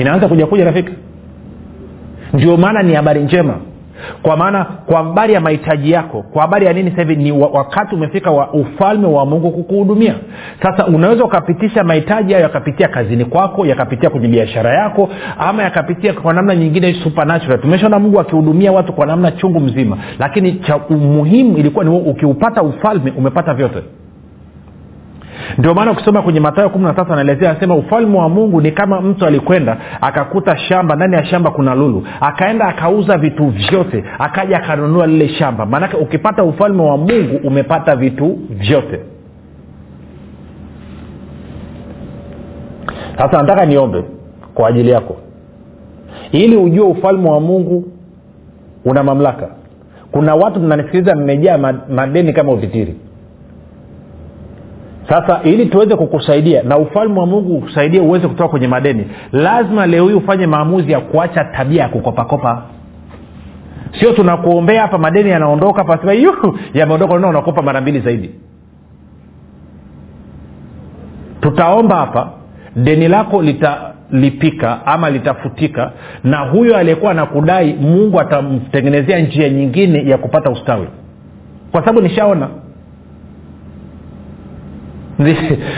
Inaanza 0.00 0.28
kuja 0.28 0.46
kuja 0.46 0.64
rafiki. 0.64 0.92
Ndio 2.34 2.56
maana 2.56 2.82
ni 2.82 2.94
habari 2.94 3.20
njema 3.20 3.54
kwa 4.22 4.36
maana 4.36 4.64
kwa 4.64 4.96
habari 4.96 5.32
ya 5.34 5.40
mahitaji 5.40 5.90
yako 5.90 6.22
kwa 6.32 6.42
habari 6.42 6.66
ya 6.66 6.72
nini 6.72 6.90
sahivi 6.90 7.16
ni 7.16 7.32
wakati 7.32 7.94
umefika 7.94 8.30
wa 8.30 8.50
ufalme 8.52 9.06
wa 9.06 9.26
mungu 9.26 9.50
kukuhudumia. 9.50 10.14
Sasa 10.62 10.86
unaweza 10.86 11.24
ukapitisha 11.24 11.84
mahitaji 11.84 12.32
hayo 12.32 12.42
yakapitia 12.42 12.88
kazini 12.88 13.24
kwako 13.24 13.66
yakapitia 13.66 14.10
kwenye 14.10 14.28
biashara 14.28 14.74
yako 14.74 15.08
ama 15.38 15.62
yakapitia 15.62 16.12
kwa 16.12 16.32
namna 16.34 16.56
nyingine 16.56 16.94
supernatural. 17.04 17.60
Tumeshaona 17.60 17.98
mungu 17.98 18.20
akihudumia 18.20 18.72
watu 18.72 18.92
kwa 18.92 19.06
namna 19.06 19.30
chungu 19.32 19.60
mzima 19.60 19.98
lakini 20.18 20.52
cha 20.52 20.76
umuhimu 20.76 21.56
ilikuwa 21.58 21.84
ni 21.84 21.90
ukiupata 21.90 22.62
ufalme 22.62 23.12
umepata 23.16 23.54
vyote 23.54 23.78
ndio 25.58 25.74
maana 25.74 25.90
ukisoma 25.90 26.22
kwenye 26.22 26.40
matayo 26.40 26.70
kumi 26.70 26.84
na 26.84 26.94
tatu 26.94 27.12
anaelezea 27.12 27.50
anasema 27.50 27.74
ufalme 27.74 28.18
wa 28.18 28.28
mungu 28.28 28.60
ni 28.60 28.70
kama 28.72 29.00
mtu 29.00 29.26
alikwenda 29.26 29.76
akakuta 30.00 30.56
shamba 30.56 30.96
ndani 30.96 31.14
ya 31.14 31.24
shamba 31.24 31.50
kuna 31.50 31.74
lulu. 31.74 32.06
Akaenda 32.20 32.64
akauza 32.68 33.18
vitu 33.18 33.46
vyote 33.46 34.04
akaja 34.18 34.56
akanunua 34.56 35.06
lile 35.06 35.28
shamba. 35.28 35.66
Maanake 35.66 35.96
ukipata 35.96 36.44
ufalme 36.44 36.82
wa 36.82 36.96
mungu 36.96 37.40
umepata 37.44 37.96
vitu 37.96 38.38
vyote. 38.50 39.00
Sasa 43.18 43.42
nataka 43.42 43.66
niombe 43.66 44.04
kwa 44.54 44.68
ajili 44.68 44.90
yako. 44.90 45.16
Ili 46.32 46.56
ujue 46.56 46.86
ufalme 46.86 47.30
wa 47.30 47.40
mungu 47.40 47.84
una 48.84 49.02
mamlaka. 49.02 49.48
Kuna 50.10 50.34
watu 50.34 50.60
mnanisikiliza 50.60 51.14
mmejaa 51.16 51.58
madeni 51.88 52.32
kama 52.32 52.52
utitiri 52.52 52.94
sasa 55.08 55.40
ili 55.42 55.66
tuweze 55.66 55.96
kukusaidia 55.96 56.62
na 56.62 56.78
ufalme 56.78 57.20
wa 57.20 57.26
mungu 57.26 57.56
ukusaidie 57.56 58.00
uweze 58.00 58.28
kutoka 58.28 58.48
kwenye 58.48 58.68
madeni 58.68 59.06
lazima 59.32 59.86
leo 59.86 60.08
hii 60.08 60.14
ufanye 60.14 60.46
maamuzi 60.46 60.92
ya 60.92 61.00
kuacha 61.00 61.44
tabia 61.44 61.82
ya 61.82 61.88
kukopakopa. 61.88 62.62
Sio 64.00 64.12
tunakuombea 64.12 64.82
hapa 64.82 64.98
madeni 64.98 65.30
yanaondoka 65.30 65.84
pasema 65.84 66.12
sema 66.12 66.54
yameondoka. 66.74 67.18
Na 67.18 67.28
unakopa 67.28 67.62
mara 67.62 67.80
mbili 67.80 68.00
zaidi. 68.00 68.30
Tutaomba 71.40 71.96
hapa 71.96 72.30
deni 72.76 73.08
lako 73.08 73.42
litalipika 73.42 74.86
ama 74.86 75.10
litafutika 75.10 75.92
na 76.24 76.38
huyo 76.38 76.76
aliyekuwa 76.76 77.10
anakudai 77.10 77.72
mungu 77.74 78.20
atamtengenezea 78.20 79.18
njia 79.18 79.48
nyingine 79.48 80.10
ya 80.10 80.18
kupata 80.18 80.50
ustawi. 80.50 80.86
Kwa 81.72 81.80
sababu 81.80 82.00
nishaona 82.00 82.48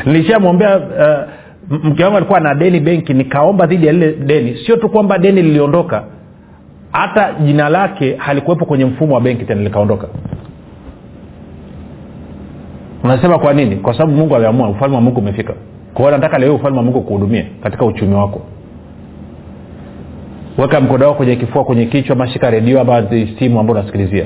nilishamwombea 0.06 0.76
uh, 0.78 1.80
mke 1.84 2.04
wangu 2.04 2.16
alikuwa 2.16 2.40
na 2.40 2.54
deni 2.54 2.80
benki 2.80 3.14
nikaomba 3.14 3.66
dhidi 3.66 3.86
ya 3.86 3.92
lile 3.92 4.12
deni. 4.12 4.58
Sio 4.66 4.76
tu 4.76 4.88
kwamba 4.88 5.18
deni 5.18 5.42
liliondoka 5.42 6.04
hata 6.92 7.32
jina 7.32 7.68
lake 7.68 8.14
halikuwepo 8.18 8.64
kwenye 8.64 8.84
mfumo 8.84 9.14
wa 9.14 9.20
benki 9.20 9.44
tena 9.44 9.62
likaondoka. 9.62 10.08
Unasema 13.04 13.38
kwa 13.38 13.52
nini? 13.54 13.76
Kwa 13.76 13.92
sababu 13.92 14.12
mungu 14.12 14.36
aliamua 14.36 14.68
ufalme 14.68 14.96
wa 14.96 15.02
mungu 15.02 15.20
umefika. 15.20 15.54
Kwa 15.94 16.10
nataka 16.10 16.38
leo 16.38 16.54
ufalme 16.54 16.78
wa 16.78 16.84
mungu 16.84 17.00
kuhudumia 17.02 17.44
katika 17.62 17.84
uchumi 17.84 18.14
wako. 18.14 18.40
Weka 20.58 20.80
mkono 20.80 21.04
wako 21.04 21.16
kwenye 21.16 21.36
kifua 21.36 21.64
kwenye 21.64 21.86
kichwa 21.86 22.16
mashika 22.16 22.50
redio 22.50 22.80
ama 22.80 23.08
simu 23.38 23.60
ambao 23.60 23.76
unasikilizia 23.76 24.24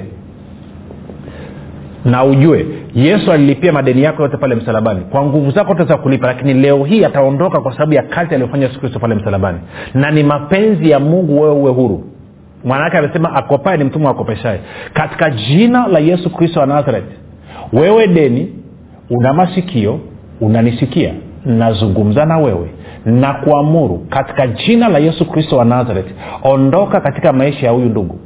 na 2.04 2.24
ujue 2.24 2.66
yesu 2.94 3.32
alilipia 3.32 3.72
madeni 3.72 4.02
yako 4.02 4.22
yote 4.22 4.36
pale 4.36 4.54
msalabani. 4.54 5.00
Kwa 5.00 5.22
nguvu 5.26 5.50
zako 5.50 5.72
utaweza 5.72 5.96
kulipa 5.96 6.26
lakini 6.26 6.54
leo 6.54 6.84
hii 6.84 7.04
ataondoka 7.04 7.60
kwa 7.60 7.72
sababu 7.72 7.92
ya 7.94 8.02
kazi 8.02 8.34
aliyofanya 8.34 8.66
yesu 8.66 8.80
kristo 8.80 8.98
pale 8.98 9.14
msalabani. 9.14 9.58
Na 9.94 10.10
ni 10.10 10.22
mapenzi 10.22 10.90
ya 10.90 10.98
mungu 11.00 11.40
wewe 11.40 11.54
uwe 11.54 11.70
huru. 11.72 12.04
Mwanawake 12.64 12.98
amesema 12.98 13.34
akopae 13.34 13.76
ni 13.76 13.84
mtumwa 13.84 14.10
akopeshae 14.10 14.60
katika 14.92 15.30
jina 15.30 15.86
la 15.86 15.98
yesu 15.98 16.30
kristo 16.30 16.60
wa 16.60 16.66
nazareth 16.66 17.04
wewe 17.72 18.06
deni 18.08 18.52
una 19.10 19.32
masikio 19.32 20.00
unanisikia 20.40 21.12
nazungumza 21.46 22.24
na 22.26 22.38
wewe 22.38 22.70
na 23.04 23.34
kuamuru 23.34 23.98
katika 24.10 24.46
jina 24.46 24.88
la 24.88 24.98
yesu 24.98 25.30
kristo 25.30 25.56
wa 25.56 25.64
nazareth 25.64 26.06
ondoka 26.42 27.00
katika 27.00 27.32
maisha 27.32 27.66
ya 27.66 27.72
huyu 27.72 27.86
ndugu. 27.86 28.18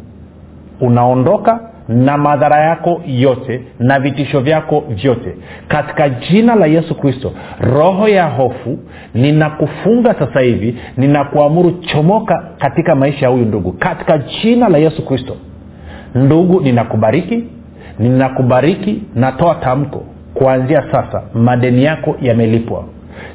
Unaondoka 0.81 1.61
na 1.89 2.19
madhara 2.19 2.57
yako 2.61 3.03
yote 3.07 3.63
na 3.79 4.01
vitisho 4.01 4.41
vyako 4.41 4.85
vyote. 4.89 5.35
Katika 5.69 6.09
jina 6.09 6.55
la 6.55 6.67
yesu 6.67 6.95
kristo 6.95 7.33
roho 7.61 8.09
ya 8.09 8.25
hofu 8.29 8.79
ninakufunga 9.15 10.15
sasa 10.15 10.41
hivi 10.41 10.77
ninakuamuru 10.97 11.71
chomoka 11.71 12.45
katika 12.59 12.95
maisha 12.95 13.27
ya 13.27 13.33
huyu 13.33 13.45
ndugu. 13.45 13.73
Katika 13.73 14.19
jina 14.19 14.69
la 14.69 14.79
yesu 14.79 15.05
kristo 15.07 15.37
ndugu 16.15 16.61
ninakubariki 16.61 17.45
ninakubariki 17.99 19.03
natoa 19.15 19.55
tamko. 19.55 20.05
Kuanzia 20.35 20.83
sasa 20.93 21.23
madeni 21.35 21.85
yako 21.85 22.17
yamelipwa. 22.23 22.85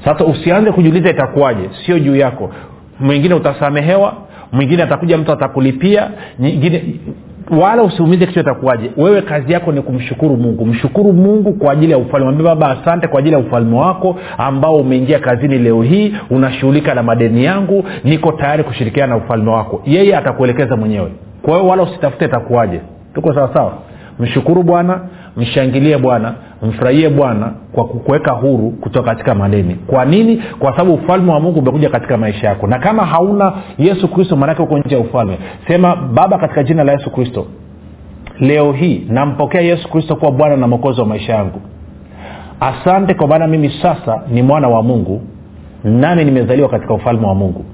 Sasa 0.05 0.25
usianze 0.25 0.71
kujiuliza 0.71 1.09
itakuwaje. 1.09 1.69
Sio 1.85 1.99
juu 1.99 2.15
yako. 2.15 2.51
Mwingine 2.99 3.33
utasamehewa 3.35 4.13
mwingine 4.51 4.83
atakuja 4.83 5.17
mtu 5.17 5.31
atakulipia 5.31 6.09
nyingine 6.39 6.83
wala 7.59 7.83
usiumize 7.83 8.25
kichwa 8.25 8.41
itakuwaje. 8.41 8.91
Wewe 8.97 9.21
kazi 9.21 9.53
yako 9.53 9.71
ni 9.71 9.81
kumshukuru 9.81 10.37
mungu. 10.37 10.65
Mshukuru 10.65 11.13
mungu 11.13 11.53
kwa 11.53 11.71
ajili 11.73 11.91
ya 11.91 11.97
ufalme. 11.97 12.27
Ambia 12.27 12.43
baba 12.55 12.69
asante 12.81 13.07
kwa 13.07 13.19
ajili 13.19 13.33
ya 13.35 13.39
ufalme 13.39 13.77
wako 13.77 14.15
ambao 14.37 14.75
umeingia 14.77 15.19
kazini 15.19 15.57
leo 15.57 15.81
hii. 15.81 16.13
Unashughulika 16.29 16.93
na 16.93 17.03
madeni 17.03 17.43
yangu. 17.43 17.83
Niko 18.03 18.31
tayari 18.31 18.63
kushirikiana 18.63 19.15
na 19.17 19.23
ufalme 19.23 19.51
wako. 19.51 19.81
Yeye 19.85 20.17
atakuelekeza 20.17 20.75
mwenyewe. 20.75 21.11
Kwa 21.41 21.53
hiyo 21.53 21.67
wala 21.67 21.83
usitafute 21.83 22.25
itakuwaje. 22.25 22.81
Tuko 23.13 23.33
sawasawa 23.33 23.73
mshukuru 24.19 24.63
bwana 24.63 24.99
mshangilie 25.38 25.98
bwana 25.98 26.34
mfurahie 26.62 27.10
bwana 27.10 27.52
kwa 27.72 27.86
kukuweka 27.86 28.32
huru 28.32 28.69
kutoka 28.72 29.10
katika 29.12 29.36
madeni 29.36 29.76
kwa 29.88 30.06
nini? 30.06 30.43
Kwa 30.60 30.72
sababu 30.72 30.93
ufalme 30.93 31.32
wa 31.32 31.39
mungu 31.39 31.60
umekuja 31.60 31.89
katika 31.89 32.17
maisha 32.17 32.48
yako. 32.48 32.67
Na 32.67 32.80
kama 32.80 33.06
hauna 33.06 33.54
yesu 33.78 34.08
kristo 34.08 34.36
maanake 34.36 34.62
uko 34.62 34.78
nje 34.80 34.96
ya 34.96 35.02
ufalme. 35.02 35.38
Sema 35.67 35.96
baba 35.96 36.38
katika 36.38 36.63
jina 36.63 36.84
la 36.84 36.91
yesu 36.91 37.10
kristo 37.12 37.46
leo 38.39 38.72
hii 38.72 39.06
nampokea 39.10 39.62
yesu 39.62 39.89
kristo 39.89 40.15
kuwa 40.15 40.32
bwana 40.32 40.58
na 40.58 40.67
mwokozi 40.67 41.02
wa 41.02 41.08
maisha 41.08 41.34
yangu. 41.34 41.62
Asante 42.60 43.13
kwa 43.13 43.28
maana 43.28 43.48
mimi 43.48 43.69
sasa 43.82 44.22
ni 44.32 44.41
mwana 44.41 44.67
wa 44.67 44.84
mungu 44.84 45.22
nami 45.84 46.26
nimezaliwa 46.26 46.69
katika 46.69 46.93
ufalme 46.93 47.28
wa 47.28 47.36
mungu. 47.36 47.65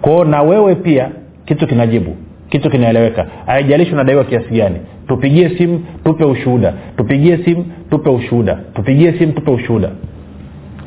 Kwao 0.00 0.24
na 0.24 0.42
wewe 0.42 0.74
pia 0.74 1.08
kitu 1.44 1.66
kinajibu 1.66 2.16
kitu 2.48 2.70
kinaeleweka. 2.70 3.26
Haijalishi 3.46 3.92
unadaiwa 3.92 4.24
kiasi 4.24 4.48
gani 4.54 4.76
tupigie 5.08 5.48
simu 5.58 5.84
tupe 6.04 6.24
ushuhuda. 6.24 6.74
Tupigie 6.96 7.38
simu 7.44 7.64
tupe 7.90 8.10
ushuhuda. 8.10 8.54
Tupigie 8.74 9.12
simu 9.18 9.32
tupe 9.32 9.50
ushuhuda. 9.50 9.90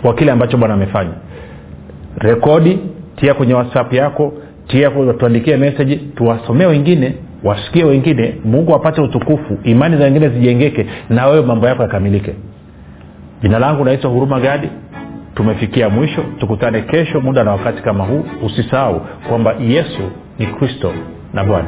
Kwa 0.02 0.14
kile 0.14 0.32
ambacho 0.32 0.58
bwana 0.58 0.74
amefanya. 0.74 1.12
Rekodi 2.18 2.80
tia 3.16 3.34
kwenye 3.34 3.54
whatsapp 3.54 3.94
yako 3.94 4.34
tia 4.68 4.90
tuandikie 4.90 5.58
meseji 5.58 5.96
tuwasomee 5.96 6.66
wengine 6.66 7.14
wasikie 7.44 7.84
wengine. 7.84 8.36
Mungu 8.46 8.76
apate 8.76 9.02
utukufu 9.02 9.58
imani 9.64 9.98
za 9.98 10.04
wengine 10.04 10.30
zijengeke 10.30 10.86
na 11.10 11.28
wewe 11.28 11.46
mambo 11.46 11.68
yako 11.68 11.82
yakamilike. 11.82 12.34
Jina 13.42 13.60
langu 13.60 13.86
naitwa 13.86 14.12
huruma 14.12 14.40
gadi. 14.40 14.70
Tumefikia 15.36 15.90
mwisho. 15.90 16.24
Tukutane 16.40 16.82
kesho 16.82 17.22
muda 17.22 17.44
na 17.44 17.52
wakati 17.52 17.82
kama 17.82 18.04
huu. 18.04 18.26
Usisahau 18.46 19.02
kwamba 19.30 19.56
yesu 19.68 20.02
ni 20.40 20.46
kristo 20.48 20.92
na 21.34 21.44
bwana 21.44 21.68